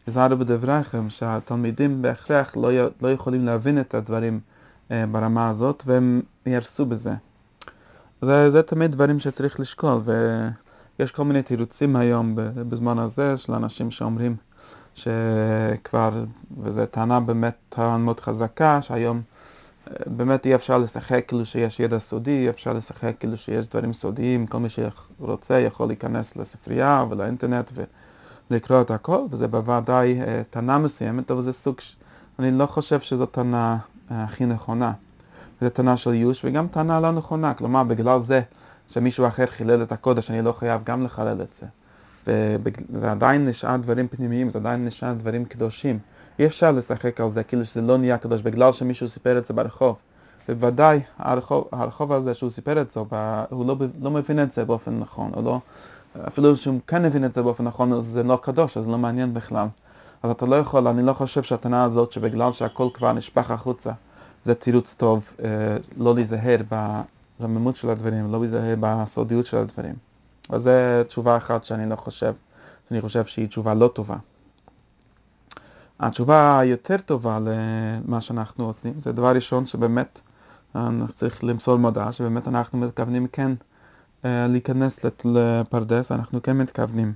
יזהרו 0.08 0.36
בדבריכם, 0.36 1.10
שהתלמידים 1.10 2.02
בהכרח 2.02 2.56
לא, 2.56 2.70
לא 3.02 3.12
יכולים 3.12 3.44
להבין 3.44 3.80
את 3.80 3.94
הדברים 3.94 4.40
אה, 4.90 5.04
ברמה 5.06 5.50
הזאת, 5.50 5.82
והם 5.86 6.22
יהרסו 6.46 6.86
בזה. 6.86 7.12
זה, 8.22 8.50
זה 8.50 8.62
תמיד 8.62 8.92
דברים 8.92 9.20
שצריך 9.20 9.60
לשקול, 9.60 10.00
ויש 10.98 11.12
כל 11.12 11.24
מיני 11.24 11.42
תירוצים 11.42 11.96
היום 11.96 12.32
בזמן 12.54 12.98
הזה 12.98 13.36
של 13.36 13.52
אנשים 13.52 13.90
שאומרים 13.90 14.36
שכבר, 14.94 16.24
וזו 16.62 16.86
טענה 16.86 17.20
באמת 17.20 17.54
טענה 17.68 17.98
מאוד 17.98 18.20
חזקה, 18.20 18.82
שהיום 18.82 19.22
באמת 20.06 20.46
אי 20.46 20.54
אפשר 20.54 20.78
לשחק 20.78 21.24
כאילו 21.28 21.46
שיש 21.46 21.80
ידע 21.80 21.98
סודי, 21.98 22.30
אי 22.30 22.50
אפשר 22.50 22.72
לשחק 22.72 23.12
כאילו 23.20 23.36
שיש 23.36 23.66
דברים 23.66 23.92
סודיים, 23.92 24.46
כל 24.46 24.58
מי 24.58 24.68
שרוצה 24.68 25.60
יכול 25.60 25.86
להיכנס 25.86 26.36
לספרייה 26.36 27.04
ולאינטרנט 27.10 27.72
ולקרוא 28.50 28.80
את 28.80 28.90
הכל, 28.90 29.20
וזה 29.30 29.48
בוודאי 29.48 30.20
אה, 30.20 30.42
טענה 30.50 30.78
מסוימת, 30.78 31.30
אבל 31.30 31.42
זה 31.42 31.52
סוג, 31.52 31.80
ש... 31.80 31.96
אני 32.38 32.58
לא 32.58 32.66
חושב 32.66 33.00
שזו 33.00 33.26
טענה 33.26 33.78
אה, 34.10 34.24
הכי 34.24 34.46
נכונה. 34.46 34.92
זו 35.60 35.68
טענה 35.70 35.96
של 35.96 36.14
ייאוש 36.14 36.44
וגם 36.44 36.68
טענה 36.68 37.00
לא 37.00 37.12
נכונה, 37.12 37.54
כלומר 37.54 37.84
בגלל 37.84 38.20
זה 38.20 38.40
שמישהו 38.90 39.26
אחר 39.26 39.46
חילל 39.46 39.82
את 39.82 39.92
הקודש, 39.92 40.30
אני 40.30 40.42
לא 40.42 40.52
חייב 40.52 40.80
גם 40.84 41.04
לחלל 41.04 41.42
את 41.42 41.54
זה. 41.54 41.66
וזה 42.26 43.10
עדיין 43.10 43.48
נשאר 43.48 43.76
דברים 43.76 44.08
פנימיים, 44.08 44.50
זה 44.50 44.58
עדיין 44.58 44.84
נשאר 44.84 45.12
דברים 45.12 45.44
קדושים. 45.44 45.98
אי 46.38 46.46
אפשר 46.46 46.72
לשחק 46.72 47.20
על 47.20 47.30
זה 47.30 47.42
כאילו 47.42 47.64
שזה 47.64 47.80
לא 47.80 47.98
נהיה 47.98 48.18
קדוש 48.18 48.42
בגלל 48.42 48.72
שמישהו 48.72 49.08
סיפר 49.08 49.38
את 49.38 49.46
זה 49.46 49.54
ברחוב. 49.54 49.96
ובוודאי 50.48 51.00
הרחוב, 51.18 51.68
הרחוב 51.72 52.12
הזה 52.12 52.34
שהוא 52.34 52.50
סיפר 52.50 52.80
את 52.80 52.90
זה, 52.90 53.00
הוא 53.50 53.66
לא, 53.66 53.76
לא 54.00 54.10
מבין 54.10 54.42
את 54.42 54.52
זה 54.52 54.64
באופן 54.64 54.98
נכון, 54.98 55.30
או 55.36 55.42
לא, 55.42 55.60
אפילו 56.28 56.56
שהוא 56.56 56.80
כן 56.86 57.02
מבין 57.02 57.24
את 57.24 57.34
זה 57.34 57.42
באופן 57.42 57.64
נכון, 57.64 57.92
אז 57.92 58.04
זה 58.04 58.22
לא 58.22 58.38
קדוש, 58.42 58.76
אז 58.76 58.84
זה 58.84 58.90
לא 58.90 58.98
מעניין 58.98 59.34
בכלל. 59.34 59.66
אז 60.22 60.30
אתה 60.30 60.46
לא 60.46 60.56
יכול, 60.56 60.88
אני 60.88 61.02
לא 61.02 61.12
חושב 61.12 61.42
שהטענה 61.42 61.84
הזאת 61.84 62.12
שבגלל 62.12 62.52
שהכל 62.52 62.88
כבר 62.94 63.12
נשפך 63.12 63.50
החוצה, 63.50 63.90
זה 64.44 64.54
תירוץ 64.54 64.94
טוב 64.98 65.30
אה, 65.44 65.48
לא 65.96 66.14
להיזהר 66.14 66.60
ברממות 67.40 67.76
של 67.76 67.88
הדברים, 67.88 68.32
לא 68.32 68.40
להיזהר 68.40 68.74
בסודיות 68.80 69.46
של 69.46 69.56
הדברים. 69.56 69.94
אז 70.48 70.62
זו 70.62 70.70
תשובה 71.08 71.36
אחת 71.36 71.64
שאני 71.64 71.88
לא 71.90 71.96
חושב, 71.96 72.32
שאני 72.88 73.00
חושב 73.00 73.24
שהיא 73.24 73.48
תשובה 73.48 73.74
לא 73.74 73.88
טובה. 73.88 74.16
התשובה 76.00 76.58
היותר 76.58 76.96
טובה 76.96 77.38
למה 77.40 78.20
שאנחנו 78.20 78.66
עושים, 78.66 78.92
זה 79.00 79.12
דבר 79.12 79.34
ראשון 79.34 79.66
שבאמת 79.66 80.20
אנחנו 80.74 81.12
צריך 81.12 81.44
למסור 81.44 81.76
מודעה, 81.76 82.12
שבאמת 82.12 82.48
אנחנו 82.48 82.78
מתכוונים 82.78 83.26
כן 83.26 83.52
אה, 84.24 84.46
להיכנס 84.46 85.04
לפרדס, 85.24 86.12
אנחנו 86.12 86.42
כן 86.42 86.58
מתכוונים 86.58 87.12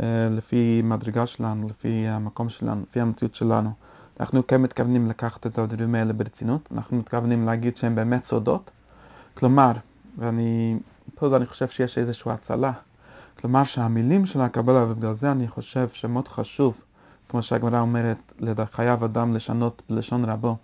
אה, 0.00 0.28
לפי 0.30 0.82
מדרגה 0.84 1.26
שלנו, 1.26 1.68
לפי 1.68 2.08
המקום 2.08 2.48
שלנו, 2.48 2.82
לפי 2.90 3.00
המציאות 3.00 3.34
שלנו. 3.34 3.70
אנחנו 4.20 4.46
כן 4.46 4.62
מתכוונים 4.62 5.08
לקחת 5.08 5.46
את 5.46 5.58
הדברים 5.58 5.94
האלה 5.94 6.12
ברצינות, 6.12 6.68
אנחנו 6.74 6.96
מתכוונים 6.96 7.46
להגיד 7.46 7.76
שהם 7.76 7.94
באמת 7.94 8.24
סודות. 8.24 8.70
כלומר, 9.34 9.72
ואני, 10.18 10.78
פה 11.14 11.36
אני 11.36 11.46
חושב 11.46 11.68
שיש 11.68 11.98
איזושהי 11.98 12.32
הצלה. 12.32 12.72
כלומר 13.40 13.64
שהמילים 13.64 14.26
של 14.26 14.40
הקבלה, 14.40 14.84
ובגלל 14.84 15.14
זה 15.14 15.32
אני 15.32 15.48
חושב 15.48 15.88
שמאוד 15.92 16.28
חשוב 16.28 16.80
כמו 17.28 17.42
שהגמרא 17.42 17.80
אומרת, 17.80 18.32
חייב 18.72 19.04
אדם 19.04 19.34
לשנות 19.34 19.82
בלשון 19.90 20.24
רבו. 20.24 20.56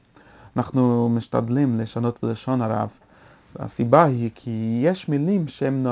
אנחנו 0.57 1.09
משתדלים 1.09 1.81
לשנות 1.81 2.19
בלשון 2.23 2.63
הרב. 2.63 2.89
הסיבה 3.57 4.05
היא 4.05 4.31
כי 4.35 4.81
יש 4.85 5.09
מילים 5.09 5.49
שהם 5.49 5.87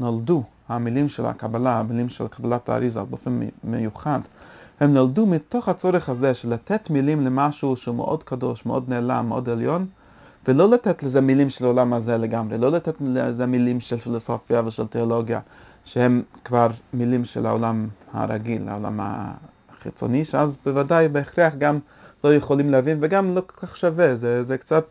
נולדו, 0.00 0.42
המילים 0.68 1.08
של 1.08 1.26
הקבלה, 1.26 1.78
המילים 1.78 2.08
של 2.08 2.28
קבלת 2.28 2.68
האריזה 2.68 3.02
באופן 3.02 3.40
מיוחד, 3.64 4.20
הם 4.80 4.94
נולדו 4.94 5.26
מתוך 5.26 5.68
הצורך 5.68 6.08
הזה 6.08 6.34
של 6.34 6.48
לתת 6.48 6.90
מילים 6.90 7.24
למשהו 7.24 7.76
שהוא 7.76 7.94
מאוד 7.94 8.22
קדוש, 8.22 8.66
מאוד 8.66 8.88
נעלם, 8.88 9.28
מאוד 9.28 9.48
עליון, 9.48 9.86
ולא 10.48 10.70
לתת 10.70 11.02
לזה 11.02 11.20
מילים 11.20 11.50
של 11.50 11.64
העולם 11.64 11.92
הזה 11.92 12.18
לגמרי, 12.18 12.58
לא 12.58 12.70
לתת 12.72 12.94
לזה 13.00 13.46
מילים 13.46 13.80
של 13.80 13.98
פילוסופיה 13.98 14.62
ושל 14.66 14.86
תיאולוגיה, 14.86 15.40
שהם 15.84 16.22
כבר 16.44 16.68
מילים 16.94 17.24
של 17.24 17.46
העולם 17.46 17.88
הרגיל, 18.12 18.68
העולם 18.68 19.00
חיצוני, 19.82 20.24
שאז 20.24 20.58
בוודאי 20.64 21.08
בהכרח 21.08 21.54
גם 21.58 21.78
לא 22.24 22.34
יכולים 22.34 22.70
להבין 22.70 22.98
וגם 23.00 23.34
לא 23.34 23.42
כל 23.46 23.66
כך 23.66 23.76
שווה, 23.76 24.16
זה, 24.16 24.44
זה 24.44 24.58
קצת 24.58 24.84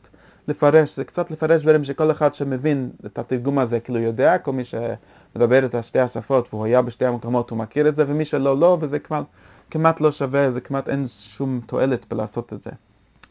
לפרש, 0.48 0.96
זה 0.96 1.04
קצת 1.04 1.32
לפרש 1.32 1.62
דברים 1.62 1.84
שכל 1.84 2.12
אחד 2.12 2.36
שמבין 2.36 2.90
את 3.06 3.20
התרגום 3.20 3.60
הזה 3.60 3.80
כאילו 3.80 4.00
יודע, 4.00 4.38
כל 4.38 4.52
מי 4.52 4.64
שמדבר 4.66 5.66
את 5.66 5.76
שתי 5.82 6.00
השפות 6.00 6.48
והוא 6.54 6.66
היה 6.66 6.82
בשתי 6.82 7.06
המקומות 7.06 7.50
הוא 7.50 7.58
מכיר 7.58 7.88
את 7.88 7.96
זה 7.96 8.06
ומי 8.08 8.26
שלא 8.26 8.58
לא 8.58 8.78
וזה 8.82 9.00
כבר 9.00 9.24
כמעט 9.72 10.02
לא 10.02 10.12
שווה, 10.12 10.52
זה 10.52 10.62
כמעט 10.62 10.90
אין 10.90 11.06
שום 11.08 11.62
תועלת 11.66 12.06
בלעשות 12.10 12.54
את 12.54 12.64
זה. 12.64 12.72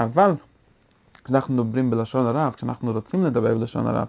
אבל 0.01 0.33
כשאנחנו 1.27 1.55
מדברים 1.55 1.91
בלשון 1.91 2.27
הרב, 2.27 2.53
כשאנחנו 2.53 2.93
רוצים 2.93 3.25
לדבר 3.25 3.55
בלשון 3.55 3.87
הרב, 3.87 4.07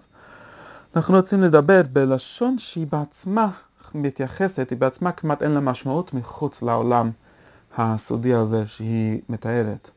אנחנו 0.95 1.15
רוצים 1.15 1.41
לדבר 1.41 1.81
בלשון 1.93 2.59
שהיא 2.59 2.88
בעצמה 2.91 3.47
מתייחסת, 3.95 4.69
היא 4.69 4.77
בעצמה 4.77 5.12
כמעט 5.12 5.43
אין 5.43 5.51
לה 5.51 5.59
משמעות 5.59 6.13
מחוץ 6.13 6.62
לעולם 6.62 7.12
הסודי 7.77 8.33
הזה 8.33 8.67
שהיא 8.67 9.21
מתארת. 9.29 9.89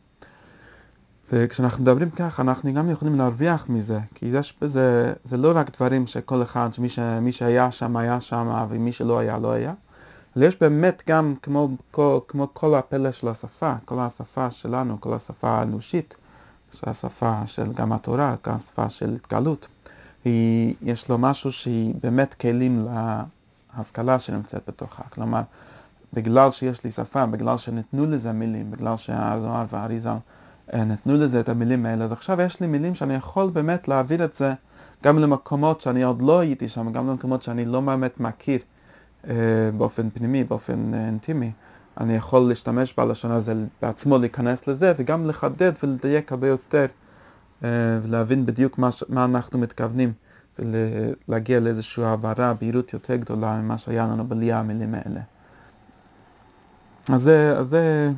וכשאנחנו 1.33 1.83
מדברים 1.83 2.11
כך, 2.11 2.41
אנחנו 2.41 2.75
גם 2.75 2.91
יכולים 2.91 3.19
להרוויח 3.19 3.69
מזה, 3.69 3.99
כי 4.15 4.27
יש 4.27 4.55
בזה, 4.61 5.13
זה 5.25 5.37
לא 5.37 5.53
רק 5.55 5.77
דברים 5.77 6.07
שכל 6.07 6.43
אחד, 6.43 6.69
שמי 6.73 6.89
ש, 6.89 6.99
שהיה 7.31 7.71
שם 7.71 7.97
היה 7.97 8.21
שם, 8.21 8.67
ומי 8.69 8.93
שלא 8.93 9.19
היה 9.19 9.39
לא 9.39 9.53
היה, 9.53 9.75
אבל 10.37 10.45
יש 10.45 10.57
באמת 10.61 11.03
גם, 11.09 11.35
כמו, 11.43 11.69
כמו, 11.93 12.21
כמו 12.29 12.49
כל 12.53 12.75
הפלא 12.75 13.13
של 13.13 13.29
השפה, 13.29 13.75
כל 13.85 13.99
השפה 13.99 14.51
שלנו, 14.51 15.01
כל 15.01 15.15
השפה 15.15 15.49
האנושית, 15.49 16.15
שהשפה 16.73 17.41
של 17.47 17.73
גם 17.73 17.93
התורה, 17.93 18.35
גם 18.47 18.55
השפה 18.55 18.91
של 18.91 19.15
התגלות, 19.15 19.67
היא, 20.25 20.75
יש 20.83 21.09
לו 21.09 21.19
משהו 21.19 21.53
שהיא 21.53 21.95
באמת 22.03 22.35
כלים 22.35 22.87
להשכלה 23.77 24.19
שנמצאת 24.19 24.63
בתוכה. 24.69 25.03
כלומר, 25.11 25.41
בגלל 26.13 26.51
שיש 26.51 26.85
לי 26.85 26.91
שפה, 26.91 27.27
בגלל 27.27 27.59
שנתנו 27.59 28.07
לזה 28.07 28.33
מילים, 28.33 28.71
בגלל 28.71 28.97
שהזוהר 28.97 29.67
והאריזה 29.71 30.11
אה, 30.75 30.85
נתנו 30.85 31.15
לזה 31.17 31.41
את 31.41 31.49
המילים 31.49 31.87
האלה, 31.87 32.05
אז 32.05 32.13
עכשיו 32.13 32.41
יש 32.41 32.61
לי 32.61 32.67
מילים 32.67 32.95
שאני 32.95 33.15
יכול 33.15 33.51
באמת 33.51 33.89
להעביר 33.89 34.25
את 34.25 34.35
זה 34.35 34.55
גם 35.05 35.19
למקומות 35.19 35.81
שאני 35.81 36.03
עוד 36.03 36.23
לא 36.23 36.41
הייתי 36.41 36.69
שם, 36.69 36.93
גם 36.93 37.09
למקומות 37.09 37.43
שאני 37.43 37.65
לא 37.65 37.81
באמת 37.81 38.21
מכיר 38.21 38.59
אה, 39.29 39.35
באופן 39.79 40.11
פנימי, 40.11 40.45
באופן 40.45 40.95
אה, 40.95 41.07
אינטימי. 41.07 41.51
אני 42.01 42.17
יכול 42.17 42.49
להשתמש 42.49 42.95
בלשון 42.99 43.31
הזה 43.31 43.55
בעצמו 43.83 44.19
להיכנס 44.19 44.67
לזה, 44.67 44.93
וגם 44.97 45.27
לחדד 45.27 45.73
ולדייק 45.83 46.33
הרבה 46.33 46.49
יותר, 46.49 46.87
אה, 47.65 47.69
ולהבין 48.03 48.47
בדיוק 48.47 48.79
מה, 48.79 48.89
מה 49.09 49.25
אנחנו 49.25 49.59
מתכוונים, 49.59 50.13
ולהגיע 50.59 51.61
לאיזושהי 51.61 52.05
הבהרה, 52.05 52.55
בהירות 52.55 52.93
יותר 52.93 53.17
גדולה 53.17 53.61
ממה 53.61 53.79
שהיה 53.79 54.07
לנו 54.07 54.29
בלי 54.29 54.53
המילים 54.53 54.95
האלה. 54.95 55.21
אז 57.09 57.23
זה, 57.23 57.59
אז 57.59 57.69
זה, 57.69 58.11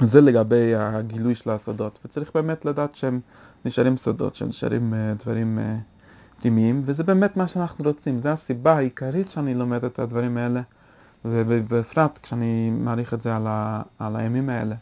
זה 0.00 0.20
לגבי 0.20 0.74
הגילוי 0.74 1.34
של 1.34 1.50
הסודות, 1.50 1.98
וצריך 2.04 2.30
באמת 2.34 2.64
לדעת 2.64 2.94
שהם 2.94 3.20
נשארים 3.64 3.96
סודות, 3.96 4.34
שהם 4.34 4.48
נשארים 4.48 4.94
אה, 4.94 5.14
דברים 5.18 5.58
אה, 5.58 5.76
פנימיים, 6.40 6.82
וזה 6.84 7.04
באמת 7.04 7.36
מה 7.36 7.46
שאנחנו 7.46 7.84
רוצים, 7.84 8.22
זו 8.22 8.28
הסיבה 8.28 8.76
העיקרית 8.76 9.30
שאני 9.30 9.54
לומד 9.54 9.84
את 9.84 9.98
הדברים 9.98 10.36
האלה. 10.36 10.60
ובפרט 11.24 12.18
כשאני 12.22 12.70
מעריך 12.70 13.14
את 13.14 13.22
זה 13.22 13.36
על, 13.36 13.46
ה, 13.46 13.82
על 13.98 14.16
הימים 14.16 14.48
האלה. 14.48 14.74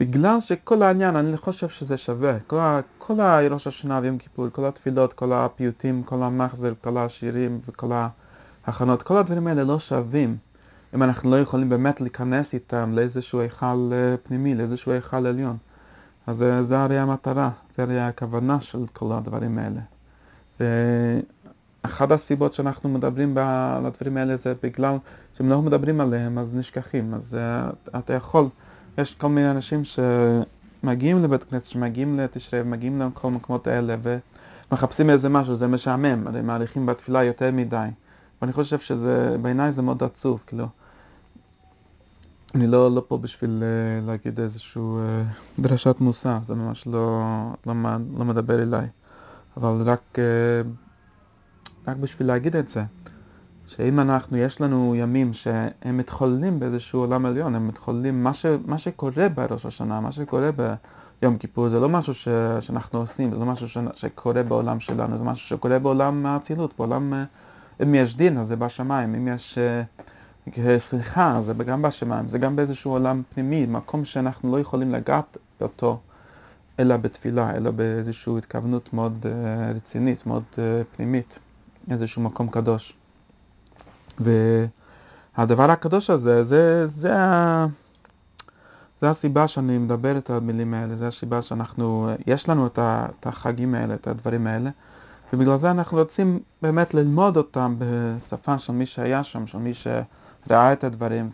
בגלל 0.00 0.40
שכל 0.40 0.82
העניין, 0.82 1.16
אני 1.16 1.36
חושב 1.36 1.68
שזה 1.68 1.96
שווה. 1.96 2.38
כל, 2.46 2.58
ה, 2.58 2.80
כל 2.98 3.20
הראש 3.20 3.66
השנה 3.66 4.00
ויום 4.02 4.18
כיפור, 4.18 4.48
כל 4.52 4.64
התפילות, 4.64 5.12
כל 5.12 5.32
הפיוטים, 5.32 6.02
כל 6.02 6.22
המחזר, 6.22 6.72
כל 6.80 6.96
השירים 6.96 7.60
וכל 7.68 7.90
ההכנות, 8.66 9.02
כל 9.02 9.16
הדברים 9.16 9.46
האלה 9.46 9.64
לא 9.64 9.78
שווים 9.78 10.36
אם 10.94 11.02
אנחנו 11.02 11.30
לא 11.30 11.40
יכולים 11.40 11.68
באמת 11.68 12.00
להיכנס 12.00 12.54
איתם 12.54 12.92
לאיזשהו 12.94 13.40
היכל 13.40 13.90
אה, 13.92 14.16
פנימי, 14.22 14.54
לאיזשהו 14.54 14.92
היכל 14.92 15.26
עליון. 15.26 15.56
אז 16.26 16.36
זה, 16.36 16.64
זה 16.64 16.80
הרי 16.80 16.98
המטרה, 16.98 17.50
זה 17.76 17.82
הרי 17.82 18.00
הכוונה 18.00 18.60
של 18.60 18.86
כל 18.92 19.12
הדברים 19.12 19.58
האלה. 19.58 19.80
ואחת 21.84 22.10
הסיבות 22.10 22.54
שאנחנו 22.54 22.88
מדברים 22.88 23.38
על 23.38 23.86
הדברים 23.86 24.16
האלה 24.16 24.36
זה 24.36 24.54
בגלל 24.62 24.96
שאם 25.38 25.48
לא 25.48 25.62
מדברים 25.62 26.00
עליהם 26.00 26.38
אז 26.38 26.54
נשכחים, 26.54 27.14
אז 27.14 27.36
uh, 27.92 27.98
אתה 27.98 28.12
יכול, 28.12 28.48
יש 28.98 29.14
כל 29.14 29.28
מיני 29.28 29.50
אנשים 29.50 29.82
שמגיעים 29.84 31.22
לבית 31.24 31.44
כנסת, 31.44 31.66
שמגיעים 31.66 32.18
לתשרי, 32.18 32.60
ומגיעים 32.60 33.02
לכל 33.02 33.28
המקומות 33.28 33.66
האלה 33.66 33.96
ומחפשים 34.70 35.10
איזה 35.10 35.28
משהו, 35.28 35.56
זה 35.56 35.66
משעמם, 35.66 36.26
הרי 36.26 36.42
מעריכים 36.42 36.86
בתפילה 36.86 37.24
יותר 37.24 37.50
מדי. 37.52 37.88
ואני 38.42 38.52
חושב 38.52 38.78
שזה, 38.78 39.36
בעיניי 39.42 39.72
זה 39.72 39.82
מאוד 39.82 40.02
עצוב, 40.02 40.40
כאילו. 40.46 40.66
אני 42.54 42.66
לא, 42.66 42.94
לא 42.94 43.02
פה 43.08 43.18
בשביל 43.18 43.62
uh, 43.62 44.06
להגיד 44.06 44.40
איזשהו 44.40 45.00
uh, 45.58 45.60
דרשת 45.62 45.96
מוסר, 46.00 46.38
זה 46.46 46.54
ממש 46.54 46.86
לא, 46.86 47.22
לא, 47.66 47.74
לא 48.18 48.24
מדבר 48.24 48.62
אליי. 48.62 48.86
אבל 49.56 49.82
רק, 49.84 50.00
uh, 50.14 50.18
רק 51.88 51.96
בשביל 51.96 52.28
להגיד 52.28 52.56
את 52.56 52.68
זה. 52.68 52.84
שאם 53.66 54.00
אנחנו, 54.00 54.36
יש 54.36 54.60
לנו 54.60 54.94
ימים 54.96 55.32
שהם 55.32 55.98
מתחוללים 55.98 56.60
באיזשהו 56.60 57.00
עולם 57.00 57.26
עליון, 57.26 57.54
הם 57.54 57.68
מתחוללים, 57.68 58.24
מה, 58.24 58.34
ש, 58.34 58.46
מה 58.66 58.78
שקורה 58.78 59.28
בראש 59.28 59.66
השנה, 59.66 60.00
מה 60.00 60.12
שקורה 60.12 60.50
ביום 60.52 61.38
כיפור, 61.38 61.68
זה 61.68 61.80
לא 61.80 61.88
משהו 61.88 62.14
ש, 62.14 62.28
שאנחנו 62.60 62.98
עושים, 62.98 63.30
זה 63.30 63.36
לא 63.36 63.46
משהו 63.46 63.68
ש, 63.68 63.78
שקורה 63.94 64.42
בעולם 64.42 64.80
שלנו, 64.80 65.18
זה 65.18 65.24
משהו 65.24 65.48
שקורה 65.48 65.78
בעולם 65.78 66.26
האצילות, 66.26 66.74
בעולם, 66.78 67.14
אה, 67.14 67.24
אם 67.82 67.94
יש 67.94 68.16
דין, 68.16 68.38
אז 68.38 68.46
זה 68.46 68.56
בשמיים, 68.56 69.14
אם 69.14 69.28
יש 69.28 69.58
אה, 69.58 70.78
סליחה, 70.78 71.36
אז 71.36 71.44
זה 71.44 71.64
גם 71.64 71.82
בשמיים, 71.82 72.28
זה 72.28 72.38
גם 72.38 72.56
באיזשהו 72.56 72.90
עולם 72.90 73.22
פנימי, 73.34 73.66
מקום 73.66 74.04
שאנחנו 74.04 74.52
לא 74.52 74.60
יכולים 74.60 74.92
לגעת 74.92 75.36
אותו. 75.60 76.00
אלא 76.80 76.96
בתפילה, 76.96 77.56
אלא 77.56 77.70
באיזושהי 77.70 78.38
התכוונות 78.38 78.92
מאוד 78.92 79.12
uh, 79.22 79.76
רצינית, 79.76 80.26
מאוד 80.26 80.42
uh, 80.52 80.58
פנימית, 80.96 81.38
איזשהו 81.90 82.22
מקום 82.22 82.48
קדוש. 82.48 82.96
והדבר 84.18 85.70
הקדוש 85.70 86.10
הזה, 86.10 86.44
זה, 86.44 86.86
זה, 86.88 87.14
זה 89.00 89.10
הסיבה 89.10 89.48
שאני 89.48 89.78
מדבר 89.78 90.18
את 90.18 90.30
המילים 90.30 90.74
האלה, 90.74 90.96
זה 90.96 91.08
הסיבה 91.08 91.42
שאנחנו, 91.42 92.10
יש 92.26 92.48
לנו 92.48 92.66
את, 92.66 92.78
ה, 92.78 93.06
את 93.20 93.26
החגים 93.26 93.74
האלה, 93.74 93.94
את 93.94 94.06
הדברים 94.06 94.46
האלה, 94.46 94.70
ובגלל 95.32 95.56
זה 95.56 95.70
אנחנו 95.70 95.98
רוצים 95.98 96.40
באמת 96.62 96.94
ללמוד 96.94 97.36
אותם 97.36 97.76
בשפה 97.78 98.58
של 98.58 98.72
מי 98.72 98.86
שהיה 98.86 99.24
שם, 99.24 99.46
של 99.46 99.58
מי 99.58 99.72
שראה 99.74 100.72
את 100.72 100.84
הדברים 100.84 101.30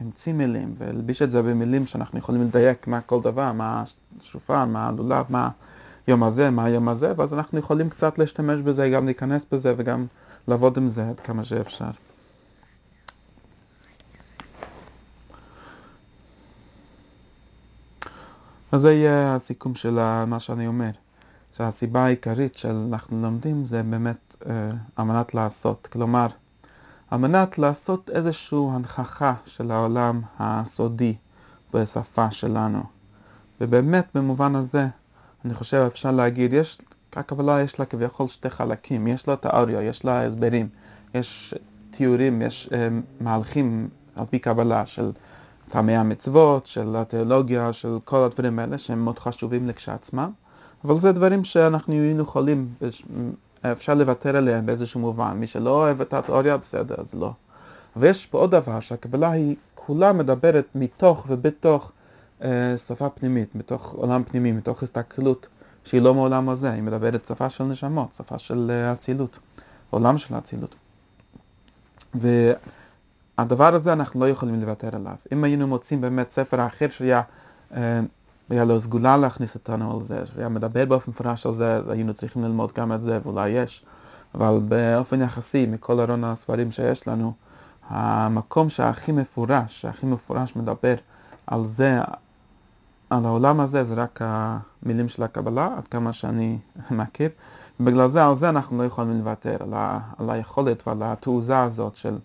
והמציא 0.00 0.32
מילים, 0.32 0.74
והלביש 0.78 1.22
את 1.22 1.30
זה 1.30 1.42
במילים 1.42 1.86
שאנחנו 1.86 2.18
יכולים 2.18 2.42
לדייק 2.42 2.86
מה 2.86 3.00
כל 3.00 3.20
דבר, 3.22 3.52
מה 3.52 3.84
השופר, 4.20 4.64
מה 4.64 4.88
הלולב, 4.88 5.26
מה 5.28 5.48
היום 6.10 6.22
הזה, 6.22 6.50
מה 6.50 6.64
היום 6.64 6.88
הזה, 6.88 7.12
ואז 7.16 7.34
אנחנו 7.34 7.58
יכולים 7.58 7.90
קצת 7.90 8.18
להשתמש 8.18 8.60
בזה, 8.60 8.90
גם 8.90 9.04
להיכנס 9.04 9.46
בזה 9.52 9.74
וגם 9.76 10.06
לעבוד 10.48 10.76
עם 10.76 10.88
זה 10.88 11.08
עד 11.08 11.20
כמה 11.20 11.44
שאפשר. 11.44 11.90
אז 18.72 18.80
זה 18.80 18.92
יהיה 18.92 19.34
הסיכום 19.34 19.74
של 19.74 20.24
מה 20.26 20.40
שאני 20.40 20.66
אומר. 20.66 20.90
שהסיבה 21.56 22.04
העיקרית 22.04 22.56
שאנחנו 22.56 23.22
לומדים 23.22 23.64
זה 23.64 23.82
באמת 23.82 24.36
אה, 24.46 24.68
על 24.96 25.04
מנת 25.04 25.34
לעשות. 25.34 25.88
כלומר, 25.92 26.26
על 27.10 27.18
מנת 27.18 27.58
לעשות 27.58 28.10
איזושהי 28.10 28.58
הנכחה 28.72 29.34
של 29.46 29.70
העולם 29.70 30.20
הסודי 30.38 31.14
בשפה 31.74 32.30
שלנו. 32.30 32.82
ובאמת 33.60 34.06
במובן 34.14 34.54
הזה, 34.54 34.86
אני 35.44 35.54
חושב 35.54 35.76
אפשר 35.76 36.10
להגיד, 36.10 36.52
יש 36.52 36.78
הקבלה 37.12 37.62
יש 37.62 37.78
לה 37.78 37.84
כביכול 37.84 38.28
שתי 38.28 38.50
חלקים, 38.50 39.06
יש 39.06 39.28
לה 39.28 39.36
תיאוריה, 39.36 39.82
יש 39.82 40.04
לה 40.04 40.26
הסברים, 40.26 40.68
יש 41.14 41.54
תיאורים, 41.90 42.42
יש 42.42 42.68
uh, 42.70 42.74
מהלכים 43.20 43.88
על 44.16 44.24
פי 44.30 44.38
קבלה 44.38 44.86
של 44.86 45.12
טעמי 45.68 45.96
המצוות, 45.96 46.66
של 46.66 46.96
התיאולוגיה, 46.96 47.72
של 47.72 47.98
כל 48.04 48.16
הדברים 48.16 48.58
האלה 48.58 48.78
שהם 48.78 49.04
מאוד 49.04 49.18
חשובים 49.18 49.68
לכשעצמם, 49.68 50.30
אבל 50.84 51.00
זה 51.00 51.12
דברים 51.12 51.44
שאנחנו 51.44 51.94
היינו 51.94 52.22
יכולים, 52.22 52.68
אפשר 53.62 53.94
לוותר 53.94 54.36
עליהם 54.36 54.66
באיזשהו 54.66 55.00
מובן, 55.00 55.36
מי 55.36 55.46
שלא 55.46 55.70
אוהב 55.70 56.00
את 56.00 56.14
התיאוריה 56.14 56.56
בסדר, 56.56 56.94
אז 56.98 57.14
לא. 57.14 57.32
ויש 57.96 58.26
פה 58.26 58.38
עוד 58.38 58.50
דבר, 58.50 58.80
שהקבלה 58.80 59.30
היא 59.30 59.56
כולה 59.74 60.12
מדברת 60.12 60.66
מתוך 60.74 61.26
ובתוך 61.28 61.92
שפה 62.86 63.08
פנימית, 63.08 63.54
מתוך 63.54 63.92
עולם 63.92 64.24
פנימי, 64.24 64.52
מתוך 64.52 64.82
הסתכלות. 64.82 65.46
שהיא 65.84 66.02
לא 66.02 66.14
מעולם 66.14 66.48
הזה, 66.48 66.72
היא 66.72 66.82
מדברת 66.82 67.26
שפה 67.26 67.50
של 67.50 67.64
נשמות, 67.64 68.14
שפה 68.14 68.38
של 68.38 68.70
אה, 68.70 68.92
אצילות, 68.92 69.38
עולם 69.90 70.18
של 70.18 70.38
אצילות. 70.38 70.74
והדבר 72.14 73.74
הזה 73.74 73.92
אנחנו 73.92 74.20
לא 74.20 74.28
יכולים 74.28 74.60
לוותר 74.60 74.96
עליו. 74.96 75.14
אם 75.32 75.44
היינו 75.44 75.66
מוצאים 75.66 76.00
באמת 76.00 76.30
ספר 76.30 76.66
אחר 76.66 76.86
שהיה 76.90 77.22
אה, 77.76 78.00
היה 78.50 78.64
לו 78.64 78.80
סגולה 78.80 79.16
להכניס 79.16 79.54
אותנו 79.54 79.96
על 79.96 80.04
זה, 80.04 80.26
שהיה 80.34 80.48
מדבר 80.48 80.84
באופן 80.84 81.10
מפורש 81.10 81.46
על 81.46 81.54
זה, 81.54 81.80
היינו 81.88 82.14
צריכים 82.14 82.44
ללמוד 82.44 82.72
גם 82.76 82.92
את 82.92 83.04
זה, 83.04 83.18
ואולי 83.22 83.48
יש, 83.48 83.84
אבל 84.34 84.60
באופן 84.68 85.22
יחסי, 85.22 85.66
מכל 85.66 86.00
ארון 86.00 86.24
הספרים 86.24 86.70
שיש 86.70 87.08
לנו, 87.08 87.32
המקום 87.88 88.70
שהכי 88.70 89.12
מפורש, 89.12 89.80
שהכי 89.80 90.06
מפורש 90.06 90.56
מדבר 90.56 90.94
על 91.46 91.66
זה, 91.66 92.00
על 93.10 93.26
העולם 93.26 93.60
הזה 93.60 93.84
זה 93.84 93.94
רק 93.94 94.20
המילים 94.22 95.08
של 95.08 95.22
הקבלה, 95.22 95.68
עד 95.76 95.88
כמה 95.88 96.12
שאני 96.12 96.58
מכיר. 96.90 97.30
ובגלל 97.80 98.08
זה, 98.08 98.26
על 98.26 98.36
זה 98.36 98.48
אנחנו 98.48 98.78
לא 98.78 98.82
יכולים 98.82 99.18
לוותר, 99.18 99.56
על, 99.60 99.74
ה, 99.74 99.98
על 100.18 100.30
היכולת 100.30 100.86
ועל 100.86 101.02
התעוזה 101.02 101.62
הזאת 101.62 101.96
של 101.96 102.18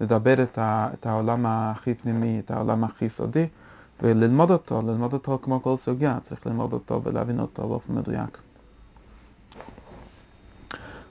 לדבר 0.00 0.42
את, 0.42 0.58
ה, 0.58 0.88
את 0.94 1.06
העולם 1.06 1.46
הכי 1.46 1.94
פנימי, 1.94 2.40
את 2.44 2.50
העולם 2.50 2.84
הכי 2.84 3.08
סודי, 3.08 3.46
וללמוד 4.02 4.50
אותו, 4.50 4.82
ללמוד 4.82 5.12
אותו 5.12 5.38
כמו 5.42 5.62
כל 5.62 5.76
סוגיה, 5.76 6.18
צריך 6.22 6.46
ללמוד 6.46 6.72
אותו 6.72 7.00
ולהבין 7.04 7.40
אותו 7.40 7.68
באופן 7.68 7.94
מדויק. 7.94 8.38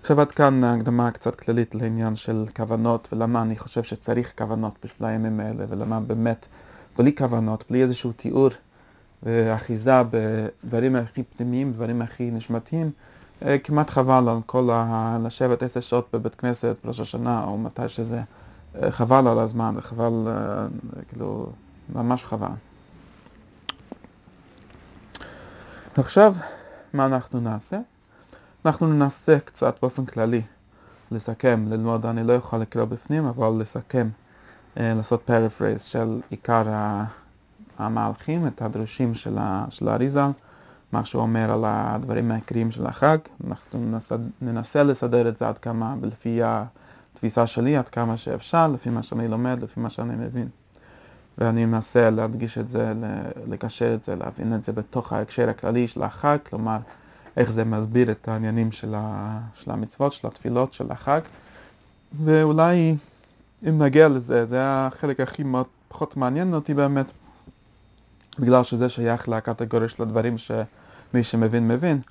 עכשיו 0.02 0.22
עד 0.22 0.32
כאן 0.32 0.64
הקדמה 0.64 1.12
קצת 1.12 1.36
כללית 1.36 1.76
לעניין 1.76 2.16
של 2.16 2.46
כוונות 2.56 3.08
ולמה 3.12 3.42
אני 3.42 3.58
חושב 3.58 3.84
שצריך 3.84 4.34
כוונות 4.38 4.74
בשביל 4.84 5.10
הימים 5.10 5.40
האלה 5.40 5.66
ולמה 5.70 6.00
באמת 6.00 6.46
בלי 6.98 7.16
כוונות, 7.16 7.64
בלי 7.70 7.84
איזשהו 7.84 8.12
תיאור 8.12 8.50
ואחיזה 9.24 10.02
בדברים 10.12 10.96
הכי 10.96 11.24
פנימיים, 11.24 11.74
דברים 11.74 12.02
הכי 12.02 12.32
נשמתיים, 12.32 12.92
אה, 13.46 13.58
כמעט 13.60 13.90
חבל 13.90 14.30
על 14.30 14.38
כל 14.46 14.70
ה... 14.74 15.18
לשבת 15.24 15.64
עשר 15.64 15.80
שעות 15.80 16.08
בבית 16.14 16.36
כנסת 16.36 16.76
בראש 16.84 17.00
השנה 17.00 17.44
או 17.44 17.58
מתי 17.58 17.90
שזה, 17.90 18.22
אה, 18.76 18.92
חבל 18.92 19.28
על 19.28 19.40
הזמן, 19.40 19.76
חבל, 19.82 20.28
אה, 20.28 20.66
כאילו, 21.08 21.50
ממש 21.96 22.24
חבל. 22.24 22.48
עכשיו, 25.98 26.36
מה 26.94 27.06
אנחנו 27.06 27.40
נעשה? 27.40 27.80
אנחנו 28.66 28.88
ננסה 28.88 29.38
קצת 29.46 29.76
באופן 29.82 30.06
כללי 30.06 30.42
לסכם, 31.12 31.66
ללמוד, 31.68 32.06
אני 32.06 32.24
לא 32.24 32.34
יכול 32.34 32.60
לקרוא 32.60 32.86
בפנים, 32.86 33.26
אבל 33.26 33.62
לסכם, 33.62 34.10
לעשות 34.78 35.22
פרפרייז 35.26 35.82
של 35.82 36.22
עיקר 36.30 36.70
ה... 36.70 37.06
המהלכים, 37.80 38.48
את 38.48 38.62
הדרושים 38.62 39.16
של, 39.16 39.38
ה, 39.38 39.66
של 39.70 39.88
האריזל, 39.88 40.30
מה 40.92 41.06
שהוא 41.06 41.22
אומר 41.22 41.52
על 41.52 41.64
הדברים 41.66 42.32
העיקריים 42.32 42.72
של 42.72 42.86
החג. 42.86 43.18
אנחנו 43.48 43.80
ננסה, 43.80 44.16
ננסה 44.42 44.84
לסדר 44.84 45.30
את 45.30 45.38
זה 45.38 45.48
עד 45.48 45.58
כמה 45.58 45.96
לפי 46.02 46.42
התפיסה 46.44 47.48
שלי 47.48 47.78
עד 47.78 47.90
כמה 47.90 48.18
שאפשר, 48.18 48.68
לפי 48.68 48.90
מה 48.90 49.04
שאני 49.04 49.28
לומד, 49.28 49.64
לפי 49.64 49.80
מה 49.80 49.90
שאני 49.90 50.16
מבין. 50.16 50.48
ואני 51.38 51.66
מנסה 51.66 52.10
להדגיש 52.10 52.58
את 52.58 52.70
זה, 52.70 52.94
לקשר 53.48 53.94
את 53.94 54.04
זה, 54.04 54.16
להבין 54.16 54.56
את 54.56 54.64
זה 54.64 54.72
בתוך 54.72 55.14
ההקשר 55.14 55.50
הכללי 55.50 55.88
של 55.88 56.04
החג, 56.04 56.38
כלומר, 56.50 56.78
איך 57.38 57.52
זה 57.52 57.66
מסביר 57.66 58.12
את 58.12 58.28
העניינים 58.28 58.72
של, 58.72 58.94
ה, 58.98 59.40
של 59.56 59.72
המצוות, 59.72 60.14
של 60.14 60.28
התפילות, 60.28 60.74
של 60.74 60.92
החג. 60.92 61.20
ואולי 62.24 62.96
אם 63.70 63.84
נגיע 63.84 64.10
לזה, 64.10 64.46
זה 64.46 64.58
החלק 64.62 65.20
הכי 65.20 65.44
מאוד, 65.44 65.66
פחות 65.88 66.18
מעניין 66.18 66.54
אותי 66.54 66.74
באמת, 66.74 67.06
בגלל 68.40 68.64
שזה 68.64 68.90
שייך 68.90 69.30
לקטגוריה 69.30 69.90
של 69.90 70.04
הדברים 70.04 70.38
שמי 70.38 71.24
שמבין 71.24 71.68
מבין, 71.68 72.02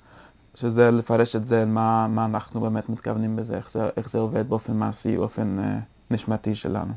שזה 0.55 0.91
לפרש 0.91 1.35
את 1.35 1.45
זה, 1.45 1.65
מה, 1.65 2.07
מה 2.07 2.25
אנחנו 2.25 2.61
באמת 2.61 2.89
מתכוונים 2.89 3.35
בזה, 3.35 3.57
איך 3.57 3.71
זה, 3.71 3.89
איך 3.97 4.09
זה 4.09 4.19
עובד 4.19 4.49
באופן 4.49 4.73
מעשי, 4.73 5.17
באופן 5.17 5.57
uh, 5.59 6.13
נשמתי 6.13 6.55
שלנו. 6.55 6.93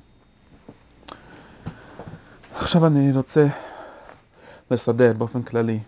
עכשיו 2.54 2.86
אני 2.86 3.12
רוצה 3.12 3.46
לסדר 4.70 5.12
באופן 5.18 5.42
כללי, 5.42 5.78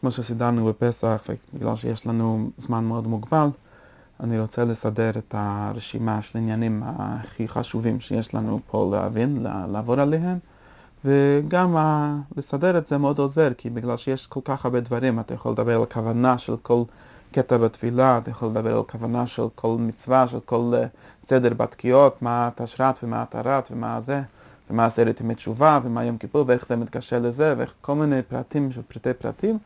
כמו 0.00 0.10
שסידרנו 0.10 0.66
בפסח, 0.66 1.26
בגלל 1.54 1.76
שיש 1.76 2.06
לנו 2.06 2.50
זמן 2.58 2.84
מאוד 2.84 3.06
מוגבל, 3.06 3.48
אני 4.20 4.40
רוצה 4.40 4.64
לסדר 4.64 5.10
את 5.18 5.34
הרשימה 5.38 6.22
של 6.22 6.38
העניינים 6.38 6.82
הכי 6.86 7.48
חשובים 7.48 8.00
שיש 8.00 8.34
לנו 8.34 8.60
פה 8.66 8.90
להבין, 8.92 9.46
לעבור 9.68 10.00
עליהם, 10.00 10.38
וגם 11.04 11.76
לסדר 12.36 12.78
את 12.78 12.86
זה 12.86 12.98
מאוד 12.98 13.18
עוזר, 13.18 13.48
כי 13.58 13.70
בגלל 13.70 13.96
שיש 13.96 14.26
כל 14.26 14.40
כך 14.44 14.64
הרבה 14.64 14.80
דברים, 14.80 15.20
אתה 15.20 15.34
יכול 15.34 15.52
לדבר 15.52 15.76
על 15.76 15.82
הכוונה 15.82 16.38
של 16.38 16.56
כל 16.62 16.82
קטע 17.32 17.58
בתפילה, 17.58 18.18
אתה 18.18 18.30
יכול 18.30 18.48
לדבר 18.48 18.76
על 18.76 18.82
כוונה 18.82 19.26
של 19.26 19.42
כל 19.54 19.76
מצווה, 19.78 20.28
של 20.28 20.40
כל 20.44 20.72
סדר 21.26 21.54
בתקיעות, 21.54 22.22
מה 22.22 22.46
התשרת 22.46 23.04
ומה 23.04 23.22
התרת 23.22 23.68
ומה 23.72 24.00
זה. 24.00 24.22
ומה 24.70 24.84
עשרת 24.84 25.20
ימי 25.20 25.34
תשובה, 25.34 25.80
ומה 25.84 26.04
יום 26.04 26.18
כיפור, 26.18 26.44
ואיך 26.46 26.66
זה 26.66 26.76
מתקשר 26.76 27.18
לזה, 27.18 27.54
ואיך 27.58 27.74
כל 27.80 27.94
מיני 27.94 28.22
פרטים 28.22 28.72
של 28.72 28.80
פרטי 28.88 29.12
פרטים. 29.12 29.58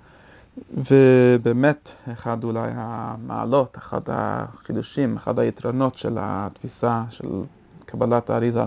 ובאמת, 0.77 1.89
אחד 2.13 2.45
אולי 2.45 2.71
המעלות, 2.75 3.79
אחד 3.79 4.01
החידושים, 4.07 5.17
אחד 5.17 5.39
היתרונות 5.39 5.99
של 5.99 6.17
התפיסה 6.21 7.03
של 7.11 7.29
קבלת 7.87 8.31
האריזה, 8.31 8.65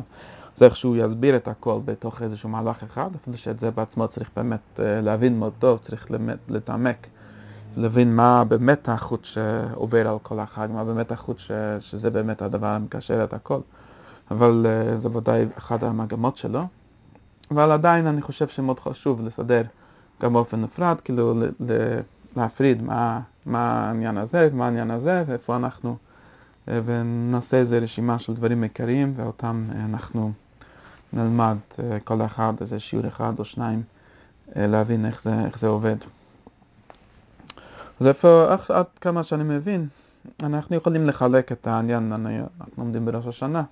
זה 0.58 0.66
איך 0.66 0.76
שהוא 0.76 0.96
יסביר 0.98 1.36
את 1.36 1.48
הכל 1.48 1.80
בתוך 1.86 2.22
איזשהו 2.22 2.50
מהלך 2.50 2.84
אחד, 2.84 3.10
אפילו 3.22 3.38
שאת 3.38 3.60
זה 3.60 3.72
בעצמו 3.72 4.08
צריך 4.08 4.30
באמת 4.36 4.80
אה, 4.80 5.02
להבין 5.02 5.40
מאוד 5.40 5.54
טוב, 5.60 5.80
צריך 5.80 6.08
להתעמק, 6.50 7.08
להבין 7.78 8.16
מה 8.16 8.44
באמת 8.44 8.90
החוט 8.90 9.26
שעובר 9.26 10.08
על 10.08 10.18
כל 10.24 10.40
החג, 10.40 10.68
מה 10.74 10.84
באמת 10.84 11.12
החוט 11.12 11.40
ש... 11.40 11.52
שזה 11.80 12.10
באמת 12.10 12.42
הדבר 12.42 12.68
המקשר 12.68 13.24
את 13.24 13.34
הכל. 13.34 13.60
אבל 14.32 14.66
uh, 14.66 14.98
זה 14.98 15.10
ודאי 15.18 15.46
אחת 15.58 15.84
המגמות 15.84 16.38
שלו. 16.38 16.62
אבל 17.52 17.72
עדיין 17.72 18.08
אני 18.08 18.22
חושב 18.22 18.48
שמאוד 18.48 18.80
חשוב 18.80 19.22
לסדר 19.22 19.64
גם 20.22 20.34
באופן 20.34 20.62
נפרד, 20.62 20.96
כאילו 21.04 21.34
להפריד 22.36 22.84
מה, 22.84 23.20
מה 23.46 23.88
העניין 23.88 24.18
הזה 24.18 24.50
ומה 24.52 24.66
העניין 24.66 24.92
הזה 24.92 25.24
ואיפה 25.28 25.56
אנחנו, 25.56 25.98
uh, 26.66 26.70
ונעשה 26.86 27.58
איזה 27.58 27.80
רשימה 27.80 28.20
של 28.20 28.34
דברים 28.34 28.64
עיקריים 28.64 29.14
ואותם 29.16 29.68
אנחנו 29.86 30.32
נלמד 31.14 31.58
uh, 31.72 31.80
כל 32.04 32.22
אחד 32.26 32.54
איזה 32.62 32.80
שיעור 32.80 33.08
אחד 33.08 33.40
או 33.40 33.46
שניים 33.46 33.82
uh, 33.82 34.52
להבין 34.56 35.06
איך 35.06 35.22
זה, 35.22 35.34
איך 35.46 35.60
זה 35.60 35.68
עובד. 35.68 35.96
אז 38.00 38.08
איפה, 38.08 38.48
עד 38.70 38.86
כמה 39.02 39.24
שאני 39.24 39.44
מבין, 39.44 39.88
אנחנו 40.44 40.76
יכולים 40.76 41.08
לחלק 41.08 41.52
את 41.52 41.68
העניין, 41.68 42.14
אנחנו 42.14 42.40
לומדים 42.78 43.06
בראש 43.06 43.28
השנה. 43.28 43.64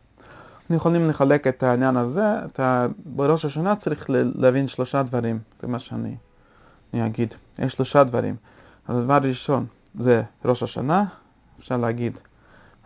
אנחנו 0.61 0.75
יכולים 0.75 1.09
לחלק 1.09 1.47
את 1.47 1.63
העניין 1.63 1.97
הזה, 1.97 2.45
אתה 2.45 2.87
בראש 3.05 3.45
השנה 3.45 3.75
צריך 3.75 4.05
להבין 4.09 4.67
שלושה 4.67 5.03
דברים, 5.03 5.39
זה 5.61 5.67
מה 5.67 5.79
שאני 5.79 6.15
אני 6.95 7.05
אגיד. 7.05 7.33
יש 7.59 7.73
שלושה 7.73 8.03
דברים. 8.03 8.35
הדבר 8.87 9.13
הראשון 9.13 9.65
זה 9.99 10.23
ראש 10.45 10.63
השנה, 10.63 11.05
אפשר 11.59 11.77
להגיד 11.77 12.19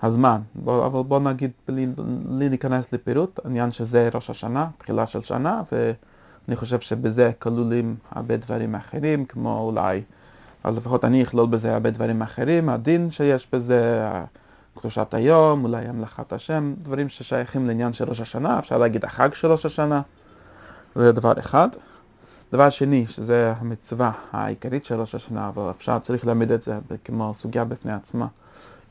הזמן, 0.01 0.41
בוא, 0.55 0.85
אבל 0.85 1.03
בוא 1.03 1.19
נגיד 1.19 1.51
בלי, 1.67 1.87
בלי 2.25 2.49
להיכנס 2.49 2.93
לפירוט, 2.93 3.39
העניין 3.45 3.71
שזה 3.71 4.09
ראש 4.13 4.29
השנה, 4.29 4.67
תחילה 4.77 5.07
של 5.07 5.21
שנה, 5.21 5.61
ואני 5.71 6.55
חושב 6.55 6.79
שבזה 6.79 7.31
כלולים 7.39 7.95
הרבה 8.11 8.37
דברים 8.37 8.75
אחרים, 8.75 9.25
כמו 9.25 9.59
אולי, 9.59 10.01
אז 10.63 10.77
לפחות 10.77 11.05
אני 11.05 11.23
אכלול 11.23 11.47
בזה 11.47 11.73
הרבה 11.73 11.89
דברים 11.91 12.21
אחרים, 12.21 12.69
הדין 12.69 13.11
שיש 13.11 13.47
בזה, 13.53 14.09
קדושת 14.79 15.13
היום, 15.13 15.63
אולי 15.63 15.85
המלאכת 15.85 16.33
השם, 16.33 16.73
דברים 16.77 17.09
ששייכים 17.09 17.67
לעניין 17.67 17.93
של 17.93 18.09
ראש 18.09 18.21
השנה, 18.21 18.59
אפשר 18.59 18.77
להגיד 18.77 19.05
החג 19.05 19.33
של 19.33 19.51
ראש 19.51 19.65
השנה, 19.65 20.01
זה 20.95 21.11
דבר 21.11 21.33
אחד. 21.39 21.69
דבר 22.51 22.69
שני, 22.69 23.07
שזה 23.07 23.53
המצווה 23.59 24.11
העיקרית 24.31 24.85
של 24.85 24.99
ראש 24.99 25.15
השנה, 25.15 25.47
אבל 25.47 25.71
אפשר, 25.71 25.99
צריך 25.99 26.25
להעמיד 26.25 26.51
את 26.51 26.61
זה 26.61 26.79
כמו 27.03 27.33
סוגיה 27.33 27.65
בפני 27.65 27.93
עצמה. 27.93 28.27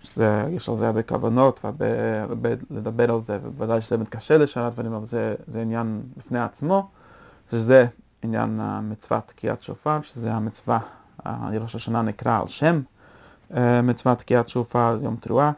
שזה, 0.02 0.44
יש 0.50 0.68
על 0.68 0.76
זה 0.76 0.87
הרבה 0.87 1.02
כוונות 1.02 1.61
והרבה 1.78 2.48
לדבר 2.70 3.11
על 3.11 3.20
זה, 3.20 3.38
ובוודאי 3.42 3.80
שזה 3.82 3.96
מתקשר 3.96 4.38
לשאר 4.38 4.64
הדברים, 4.64 4.92
אבל 4.92 5.06
זה, 5.06 5.34
זה 5.46 5.61
עניין 5.61 6.02
בפני 6.16 6.40
עצמו, 6.40 6.88
שזה 7.50 7.87
עניין 8.22 8.61
המצוות 8.61 9.22
תקיעת 9.26 9.62
שופר, 9.62 9.98
שזה 10.02 10.32
המצווה, 10.32 10.78
ראש 11.61 11.74
השנה 11.74 12.02
נקרא 12.02 12.40
על 12.40 12.48
שם 12.48 12.80
אה, 13.56 13.82
מצוות 13.82 14.18
תקיעת 14.18 14.48
שופר, 14.48 14.98
יום 15.02 15.16
תרועה. 15.16 15.52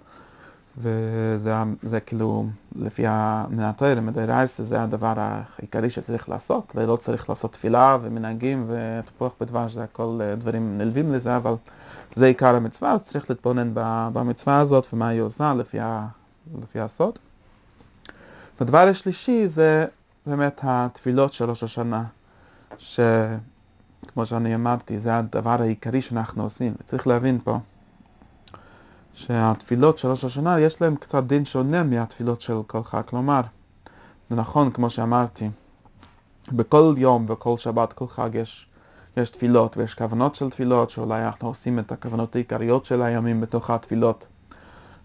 וזה 0.81 1.55
זה 1.83 2.01
כאילו, 2.01 2.47
לפי 2.77 3.03
המנתויר, 3.07 4.01
מדי 4.01 4.25
רייס, 4.25 4.61
זה 4.61 4.83
הדבר 4.83 5.15
העיקרי 5.17 5.91
שצריך 5.91 6.29
לעשות. 6.29 6.73
לא 6.75 6.97
צריך 6.97 7.29
לעשות 7.29 7.53
תפילה 7.53 7.97
ומנהגים 8.03 8.67
ותפוח 8.69 9.33
בדבש, 9.41 9.73
זה 9.73 9.83
הכל 9.83 10.19
אה, 10.23 10.37
דברים 10.37 10.79
נלווים 10.79 11.13
לזה, 11.13 11.37
אבל 11.37 11.55
זה 12.15 12.27
עיקר 12.27 12.55
המצווה, 12.55 12.93
אז 12.93 13.05
צריך 13.05 13.31
להתבונן 13.31 13.71
במצווה 14.13 14.61
הזאת 14.61 14.87
ומה 14.93 15.09
היא 15.09 15.21
עושה 15.21 15.55
לפי, 15.55 15.81
ה, 15.81 16.07
לפי 16.63 16.81
הסוד. 16.81 17.19
והדבר 18.61 18.89
השלישי 18.89 19.49
זה 19.49 19.87
באמת 20.27 20.61
התפילות 20.63 21.33
של 21.33 21.51
ראש 21.51 21.63
השנה, 21.63 22.05
שכמו 22.79 24.27
שאני 24.27 24.55
אמרתי, 24.55 24.99
זה 24.99 25.19
הדבר 25.19 25.63
העיקרי 25.63 26.03
שאנחנו 26.03 26.43
עושים, 26.43 26.75
וצריך 26.81 27.07
להבין 27.07 27.39
פה. 27.45 27.59
שהתפילות 29.15 29.99
של 29.99 30.09
ראש 30.09 30.25
השנה 30.25 30.61
יש 30.61 30.83
להם 30.83 30.97
קצת 30.97 31.25
דין 31.25 31.45
שונה 31.45 31.83
מהתפילות 31.83 32.41
של 32.41 32.55
כל 32.67 32.83
חג. 32.83 33.03
כלומר, 33.07 33.41
זה 34.31 34.37
נכון, 34.37 34.71
כמו 34.71 34.91
שאמרתי, 34.91 35.51
בכל 36.53 36.95
יום 36.97 37.25
וכל 37.29 37.59
שבת, 37.59 37.93
כל 37.93 38.07
חג 38.07 38.31
יש, 38.35 38.69
יש 39.17 39.31
תפילות 39.31 39.77
ויש 39.77 39.95
כוונות 39.95 40.35
של 40.35 40.51
תפילות, 40.51 40.91
שאולי 40.91 41.25
אנחנו 41.27 41.49
עושים 41.49 41.79
את 41.79 41.93
הכוונות 41.93 42.35
העיקריות 42.35 42.85
של 42.85 43.03
הימים 43.03 43.41
בתוך 43.41 43.71
התפילות. 43.71 44.27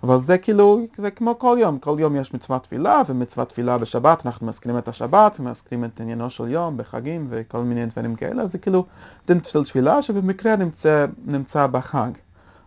אבל 0.04 0.22
זה 0.22 0.38
כאילו, 0.38 0.82
זה 0.98 1.12
כמו 1.12 1.39
כל 1.39 1.58
יום, 1.60 1.80
כל 1.80 1.96
יום 2.00 2.15
יש 2.15 2.34
מצוות 2.34 2.63
תפילה 2.63 3.02
ומצוות 3.10 3.50
תפילה 3.50 3.78
בשבת, 3.78 4.26
אנחנו 4.26 4.48
מזכירים 4.48 4.78
את 4.78 4.88
השבת 4.88 5.39
ומזכירים 5.39 5.86
את 5.86 6.02
עניינו 6.02 6.30
של 6.30 6.48
יום 6.48 6.78
בחגים 6.78 7.28
וכל 7.30 7.60
מיני 7.60 7.86
דברים 7.86 8.15
כאלה, 8.15 8.48
זה 8.48 8.58
כאילו 8.58 8.86
דין 9.28 9.44
של 9.44 9.63
תפילה 9.63 10.02
שבמקרה 10.02 10.56
נמצא, 10.56 11.06
נמצא 11.26 11.68
בחג. 11.68 12.12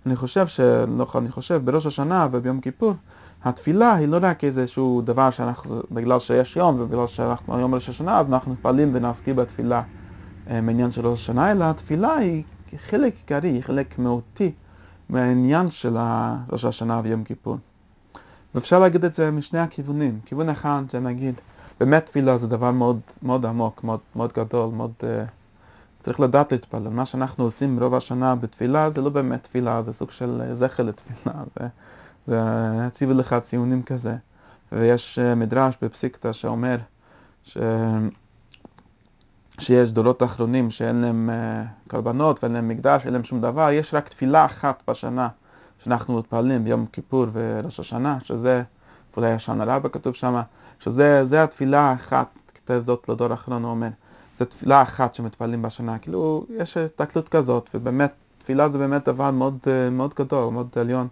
אני 0.08 0.16
חושב, 0.16 0.46
ש... 0.46 0.60
לא, 0.98 1.06
אני 1.14 1.30
חושב, 1.30 1.60
בראש 1.64 1.86
השנה 1.86 2.28
וביום 2.32 2.60
כיפור, 2.60 2.94
התפילה 3.44 3.94
היא 3.94 4.08
לא 4.08 4.18
רק 4.22 4.44
איזשהו 4.44 5.02
דבר 5.04 5.30
שאנחנו, 5.30 5.82
בגלל 5.90 6.20
שיש 6.20 6.56
יום 6.56 6.80
ובגלל 6.80 7.06
שאנחנו 7.06 7.56
היום 7.56 7.74
ראש 7.74 7.88
השנה, 7.88 8.18
אז 8.18 8.26
אנחנו 8.28 8.52
מתפללים 8.52 8.90
ונעסקים 8.94 9.36
בתפילה 9.36 9.82
אה, 10.50 10.60
מעניין 10.60 10.92
של 10.92 11.06
ראש 11.06 11.20
השנה, 11.22 11.52
אלא 11.52 11.64
התפילה 11.64 12.14
היא 12.14 12.42
חלק 12.76 13.14
עיקרי, 13.14 13.48
היא 13.48 13.62
חלק 13.62 13.98
מהותי 13.98 14.52
מהעניין 15.08 15.70
של 15.70 15.96
ראש 16.52 16.64
השנה 16.64 17.00
ויום 17.04 17.24
כיפור. 17.24 17.56
ואפשר 18.54 18.78
להגיד 18.78 19.04
את 19.04 19.14
זה 19.14 19.30
משני 19.30 19.58
הכיוונים. 19.58 20.18
כיוון 20.24 20.48
אחד, 20.48 20.82
שנגיד, 20.92 21.34
באמת 21.80 22.06
תפילה 22.06 22.38
זה 22.38 22.46
דבר 22.46 22.70
מאוד, 22.70 23.00
מאוד 23.22 23.46
עמוק, 23.46 23.84
מאוד, 23.84 24.00
מאוד 24.16 24.32
גדול, 24.36 24.70
מאוד... 24.74 24.92
Uh, 25.00 25.04
צריך 26.08 26.20
לדעת 26.20 26.52
להתפלל. 26.52 26.88
מה 26.88 27.06
שאנחנו 27.06 27.44
עושים 27.44 27.82
רוב 27.82 27.94
השנה 27.94 28.34
בתפילה 28.34 28.90
זה 28.90 29.00
לא 29.00 29.10
באמת 29.10 29.42
תפילה, 29.42 29.82
זה 29.82 29.92
סוג 29.92 30.10
של 30.10 30.42
זכר 30.52 30.82
לתפילה. 30.82 31.32
זה 32.26 32.40
הציבו 32.86 33.12
לך 33.12 33.36
ציונים 33.42 33.82
כזה. 33.82 34.16
ויש 34.72 35.18
אה, 35.18 35.34
מדרש 35.34 35.74
בפסיקתא 35.82 36.32
שאומר 36.32 36.76
ש... 37.44 37.58
שיש 39.58 39.90
דורות 39.90 40.22
אחרונים 40.22 40.70
שאין 40.70 40.96
להם 40.96 41.30
uh, 41.30 41.88
קרבנות 41.90 42.44
ואין 42.44 42.52
להם 42.52 42.68
מקדש, 42.68 43.04
אין 43.04 43.12
להם 43.12 43.24
שום 43.24 43.40
דבר, 43.40 43.70
יש 43.70 43.94
רק 43.94 44.08
תפילה 44.08 44.44
אחת 44.44 44.82
בשנה 44.90 45.28
שאנחנו 45.78 46.18
מתפללים 46.18 46.64
ביום 46.64 46.86
כיפור 46.92 47.26
וראש 47.32 47.80
השנה, 47.80 48.18
שזה, 48.22 48.62
אולי 49.16 49.32
השנה 49.32 49.64
רבה 49.64 49.88
כתוב 49.88 50.14
שם, 50.14 50.40
שזה 50.80 51.42
התפילה 51.42 51.80
האחת, 51.80 52.28
כתב 52.54 52.82
זאת 52.84 53.08
לדור 53.08 53.30
האחרון, 53.30 53.62
הוא 53.62 53.70
אומר. 53.70 53.88
זה 54.38 54.44
תפילה 54.44 54.82
אחת 54.82 55.14
שמתפללים 55.14 55.62
בשנה, 55.62 55.98
כאילו 55.98 56.46
יש 56.50 56.76
הסתכלות 56.76 57.28
כזאת, 57.28 57.70
ובאמת, 57.74 58.12
תפילה 58.38 58.68
זה 58.68 58.78
באמת 58.78 59.08
דבר 59.08 59.30
מאוד, 59.30 59.58
אה, 59.66 59.90
מאוד 59.90 60.14
גדול, 60.18 60.52
מאוד 60.52 60.68
עליון, 60.76 61.08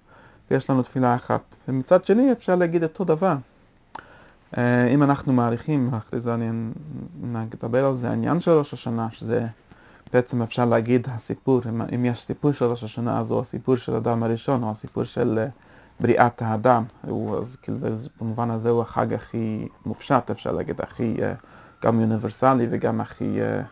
ויש 0.50 0.70
לנו 0.70 0.82
תפילה 0.82 1.14
אחת. 1.14 1.56
ומצד 1.68 2.04
שני 2.04 2.32
אפשר 2.32 2.56
להגיד 2.56 2.82
אותו 2.82 3.04
דבר. 3.04 3.36
אה, 4.58 4.86
אם 4.86 5.02
אנחנו 5.02 5.32
מעריכים, 5.32 5.90
אחרי 5.94 6.20
זה 6.20 6.34
אני 6.34 6.50
נדבר 7.22 7.84
על 7.84 7.94
זה, 7.94 8.10
העניין 8.10 8.40
של 8.40 8.50
ראש 8.50 8.72
השנה, 8.72 9.08
שזה 9.10 9.46
בעצם 10.12 10.42
אפשר 10.42 10.64
להגיד 10.64 11.06
הסיפור, 11.10 11.60
אם, 11.68 11.82
אם 11.94 12.04
יש 12.04 12.22
סיפור 12.22 12.52
של 12.52 12.64
ראש 12.64 12.84
השנה, 12.84 13.20
אז 13.20 13.30
הוא 13.30 13.40
הסיפור 13.40 13.76
של 13.76 13.94
האדם 13.94 14.22
הראשון, 14.22 14.62
או 14.62 14.70
הסיפור 14.70 15.04
של 15.04 15.46
uh, 15.46 15.50
בריאת 16.00 16.42
האדם. 16.42 16.84
הוא, 17.02 17.38
אז 17.38 17.56
כאילו 17.56 17.78
במובן 18.20 18.50
הזה 18.50 18.70
הוא 18.70 18.82
החג 18.82 19.12
הכי 19.12 19.68
מופשט, 19.86 20.30
אפשר 20.30 20.52
להגיד, 20.52 20.80
הכי 20.80 21.16
uh, 21.16 21.46
גם 21.84 22.00
אוניברסלי 22.00 22.66
וגם 22.70 23.00
הכי 23.00 23.38
uh, 23.40 23.64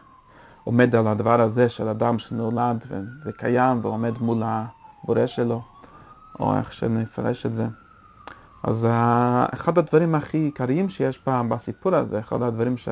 עומד 0.64 0.94
על 0.94 1.06
הדבר 1.06 1.40
הזה 1.40 1.68
של 1.68 1.88
אדם 1.88 2.18
שנולד 2.18 2.84
ו- 2.88 3.00
וקיים 3.26 3.80
ועומד 3.82 4.18
מול 4.20 4.42
הבורא 4.44 5.26
שלו, 5.26 5.62
או 6.40 6.56
איך 6.56 6.72
שנפרש 6.72 7.46
את 7.46 7.54
זה. 7.54 7.66
אז 8.62 8.86
אחד 9.54 9.78
הדברים 9.78 10.14
הכי 10.14 10.38
עיקריים 10.38 10.88
שיש 10.88 11.20
בסיפור 11.26 11.94
הזה, 11.94 12.18
אחד 12.18 12.42
הדברים 12.42 12.76
ש... 12.76 12.88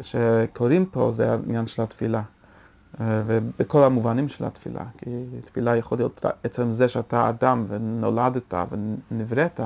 שקורים 0.00 0.86
פה 0.86 1.12
זה 1.12 1.32
העניין 1.32 1.66
של 1.66 1.82
התפילה. 1.82 2.22
אה, 3.00 3.22
ובכל 3.26 3.82
המובנים 3.82 4.28
של 4.28 4.44
התפילה, 4.44 4.84
כי 4.98 5.10
תפילה 5.44 5.76
יכול 5.76 5.98
להיות 5.98 6.24
עצם 6.44 6.70
זה 6.70 6.88
שאתה 6.88 7.28
אדם 7.28 7.64
ונולדת 7.68 8.54
ונבראת, 9.10 9.60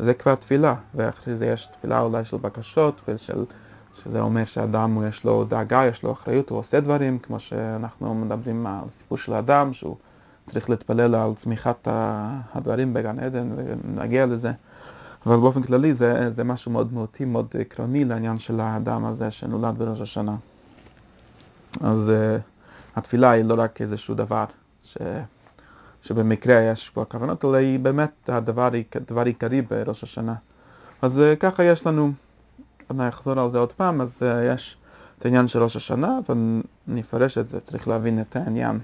וזה 0.00 0.14
כבר 0.14 0.34
תפילה, 0.34 0.74
ואחרי 0.94 1.34
זה 1.34 1.46
יש 1.46 1.66
תפילה 1.66 2.00
אולי 2.00 2.24
של 2.24 2.36
בקשות, 2.36 3.00
ושל, 3.08 3.44
שזה 3.94 4.20
אומר 4.20 4.44
שאדם 4.44 5.08
יש 5.08 5.24
לו 5.24 5.44
דאגה, 5.44 5.86
יש 5.86 6.02
לו 6.02 6.12
אחריות, 6.12 6.50
הוא 6.50 6.58
עושה 6.58 6.80
דברים, 6.80 7.18
כמו 7.18 7.40
שאנחנו 7.40 8.14
מדברים 8.14 8.66
על 8.66 8.74
הסיפור 8.88 9.18
של 9.18 9.32
האדם, 9.32 9.72
שהוא 9.72 9.96
צריך 10.46 10.70
להתפלל 10.70 11.14
על 11.14 11.34
צמיחת 11.34 11.88
הדברים 12.54 12.94
בגן 12.94 13.18
עדן 13.18 13.48
ונגיע 13.56 14.26
לזה. 14.26 14.52
אבל 15.26 15.36
באופן 15.36 15.62
כללי 15.62 15.94
זה, 15.94 16.30
זה 16.30 16.44
משהו 16.44 16.72
מאוד 16.72 16.92
מהותי, 16.92 17.24
מאוד 17.24 17.46
עקרוני 17.60 18.04
לעניין 18.04 18.38
של 18.38 18.60
האדם 18.60 19.04
הזה 19.04 19.30
שנולד 19.30 19.78
בראש 19.78 20.00
השנה. 20.00 20.36
אז 21.80 22.08
uh, 22.08 22.40
התפילה 22.96 23.30
היא 23.30 23.44
לא 23.44 23.54
רק 23.58 23.80
איזשהו 23.80 24.14
דבר 24.14 24.44
ש, 24.84 24.96
שבמקרה 26.02 26.54
יש 26.54 26.90
פה 26.90 27.02
הכוונות, 27.02 27.44
אלא 27.44 27.56
היא 27.56 27.78
באמת 27.78 28.28
הדבר, 28.28 28.70
הדבר 28.94 29.24
עיקרי 29.24 29.62
בראש 29.62 30.02
השנה. 30.02 30.34
אז 31.02 31.18
uh, 31.18 31.36
ככה 31.36 31.64
יש 31.64 31.86
לנו, 31.86 32.12
אני 32.90 33.08
אחזור 33.08 33.40
על 33.40 33.50
זה 33.50 33.58
עוד 33.58 33.72
פעם, 33.72 34.00
אז 34.00 34.22
uh, 34.22 34.54
יש 34.54 34.76
את 35.18 35.24
העניין 35.24 35.48
של 35.48 35.62
ראש 35.62 35.76
השנה, 35.76 36.18
ואני 36.28 37.00
אפרש 37.00 37.38
את 37.38 37.48
זה, 37.48 37.60
צריך 37.60 37.88
להבין 37.88 38.20
את 38.20 38.36
העניין. 38.36 38.80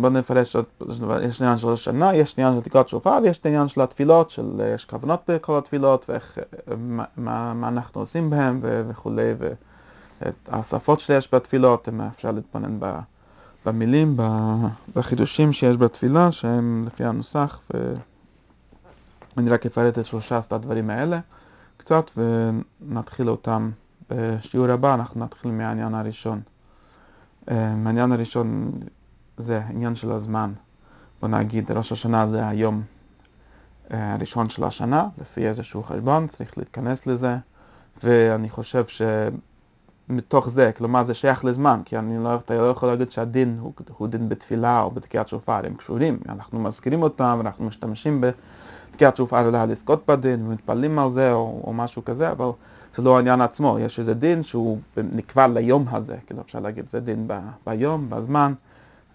בוא 0.00 0.08
נפרש 0.08 0.56
עוד, 0.56 0.64
יש 1.22 1.42
עניין 1.42 1.58
של 1.58 1.66
ראש 1.66 1.80
השנה, 1.80 2.14
יש 2.14 2.34
עניין 2.38 2.54
של 2.54 2.60
תקרת 2.60 2.88
שופר 2.88 3.18
ויש 3.22 3.40
עניין 3.44 3.68
של 3.68 3.80
התפילות, 3.80 4.30
של 4.30 4.60
יש 4.74 4.84
כוונות 4.84 5.20
בכל 5.28 5.58
התפילות 5.58 6.06
ואיך, 6.08 6.38
מה, 7.16 7.54
מה 7.54 7.68
אנחנו 7.68 8.00
עושים 8.00 8.30
בהם 8.30 8.60
וכולי, 8.62 9.34
ואת 9.38 10.34
השפות 10.48 11.00
שיש 11.00 11.28
בתפילות, 11.34 11.88
אם 11.88 12.00
אפשר 12.00 12.30
להתבונן 12.30 12.78
במילים, 13.66 14.16
בחידושים 14.94 15.52
שיש 15.52 15.76
בתפילה, 15.76 16.32
שהם 16.32 16.84
לפי 16.86 17.04
הנוסח, 17.04 17.60
ואני 19.36 19.50
רק 19.50 19.66
אפרט 19.66 19.98
את 19.98 20.06
שלושה 20.06 20.40
הדברים 20.50 20.90
האלה 20.90 21.20
קצת, 21.88 22.10
ונתחיל 22.16 23.30
אותם 23.30 23.70
בשיעור 24.10 24.70
הבא, 24.70 24.94
אנחנו 24.94 25.24
נתחיל 25.24 25.50
מהעניין 25.50 25.94
הראשון. 25.94 26.40
העניין 27.46 28.12
הראשון 28.12 28.72
זה 29.38 29.62
עניין 29.68 29.96
של 29.96 30.10
הזמן. 30.12 30.52
בוא 31.20 31.28
נגיד, 31.28 31.70
ראש 31.70 31.92
השנה 31.92 32.26
זה 32.26 32.48
היום 32.48 32.82
אה, 33.92 34.14
הראשון 34.14 34.50
של 34.50 34.64
השנה, 34.64 35.04
לפי 35.20 35.48
איזשהו 35.48 35.82
חשבון, 35.82 36.26
צריך 36.26 36.58
להתכנס 36.58 37.06
לזה, 37.06 37.36
ואני 38.04 38.48
חושב 38.48 38.84
שמתוך 40.08 40.48
זה, 40.48 40.72
כלומר 40.76 41.04
זה 41.04 41.14
שייך 41.14 41.44
לזמן, 41.44 41.80
כי 41.84 41.98
אני 41.98 42.24
לא, 42.24 42.34
אתה 42.34 42.54
לא 42.54 42.70
יכול 42.70 42.88
להגיד 42.88 43.10
שהדין 43.10 43.58
הוא, 43.60 43.72
הוא 43.96 44.08
דין 44.08 44.28
בתפילה 44.28 44.80
או 44.80 44.90
בתקיעת 44.90 45.28
שופר, 45.28 45.66
הם 45.66 45.74
קשורים, 45.74 46.18
אנחנו 46.28 46.60
מזכירים 46.60 47.02
אותם 47.02 47.34
ואנחנו 47.38 47.66
משתמשים 47.66 48.20
בתקיעת 48.98 49.16
שופר 49.16 49.46
אולי 49.46 49.66
לזכות 49.66 50.02
בדין 50.08 50.46
ומתפללים 50.46 50.98
על 50.98 51.10
זה 51.10 51.32
או, 51.32 51.62
או 51.66 51.72
משהו 51.72 52.04
כזה, 52.04 52.30
אבל 52.30 52.50
זה 52.96 53.02
לא 53.02 53.16
העניין 53.16 53.40
עצמו, 53.40 53.78
יש 53.78 53.98
איזה 53.98 54.14
דין 54.14 54.42
שהוא 54.42 54.78
נקבע 54.96 55.48
ליום 55.48 55.84
הזה, 55.90 56.16
כאילו 56.26 56.40
אפשר 56.40 56.60
להגיד, 56.60 56.88
זה 56.88 57.00
דין 57.00 57.24
ב, 57.28 57.38
ביום, 57.66 58.10
בזמן. 58.10 58.52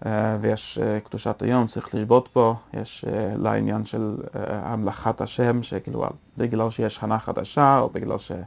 אה, 0.06 0.36
ויש 0.40 0.78
אה, 0.82 1.00
קדושת 1.00 1.42
היום, 1.42 1.66
צריך 1.66 1.94
לשבות 1.94 2.28
פה, 2.32 2.54
יש 2.74 3.04
אה, 3.08 3.36
לעניין 3.36 3.84
של 3.84 4.16
המלאכת 4.48 5.20
השם, 5.20 5.62
שכאילו 5.62 6.04
בגלל 6.38 6.70
שיש 6.70 6.94
שנה 6.94 7.18
חדשה, 7.18 7.78
או 7.78 7.88
בגלל 7.88 8.18
שזה 8.18 8.44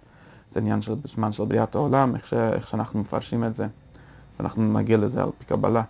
עניין 0.56 0.82
של 0.82 0.96
זמן 1.16 1.32
של 1.32 1.46
בריאת 1.46 1.76
העולם, 1.76 2.16
איך, 2.16 2.28
ש, 2.28 2.34
איך 2.34 2.68
שאנחנו 2.68 3.00
מפרשים 3.00 3.44
את 3.44 3.56
זה, 3.56 3.68
ואנחנו 4.40 4.74
נגיע 4.80 4.98
לזה 4.98 5.24
על 5.24 5.30
פי 5.38 5.46
קבלה. 5.46 5.84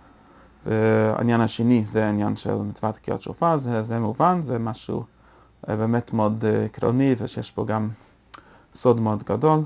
והעניין 0.66 1.40
השני 1.40 1.84
זה 1.84 2.06
העניין 2.06 2.36
של 2.36 2.54
מצוות 2.54 2.94
תקיעת 2.94 3.22
שופר, 3.22 3.58
זה, 3.58 3.82
זה 3.82 3.98
מובן, 3.98 4.40
זה 4.42 4.58
משהו 4.58 5.04
באמת 5.66 6.12
מאוד 6.12 6.44
עקרוני, 6.64 7.14
ושיש 7.18 7.50
פה 7.50 7.64
גם 7.64 7.88
סוד 8.74 9.00
מאוד 9.00 9.22
גדול. 9.22 9.60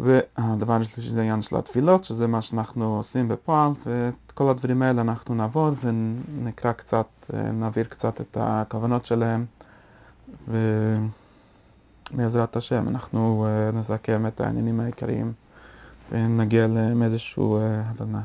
והדבר 0.00 0.72
השלישי 0.72 1.10
זה 1.10 1.20
העניין 1.20 1.42
של 1.42 1.56
התפילות, 1.56 2.04
שזה 2.04 2.26
מה 2.26 2.42
שאנחנו 2.42 2.96
עושים 2.96 3.28
בפועל, 3.28 3.70
ואת 3.86 4.32
כל 4.34 4.50
הדברים 4.50 4.82
האלה 4.82 5.00
אנחנו 5.02 5.34
נעבור 5.34 5.70
ונקרא 5.80 6.72
קצת, 6.72 7.06
נעביר 7.52 7.84
קצת 7.84 8.20
את 8.20 8.36
הכוונות 8.40 9.06
שלהם, 9.06 9.44
ובעזרת 12.12 12.56
השם 12.56 12.88
אנחנו 12.88 13.46
נסכם 13.72 14.26
את 14.26 14.40
העניינים 14.40 14.80
העיקריים 14.80 15.32
ונגיע 16.12 16.66
לאיזושהי 16.66 17.44
הבנה. 17.60 18.20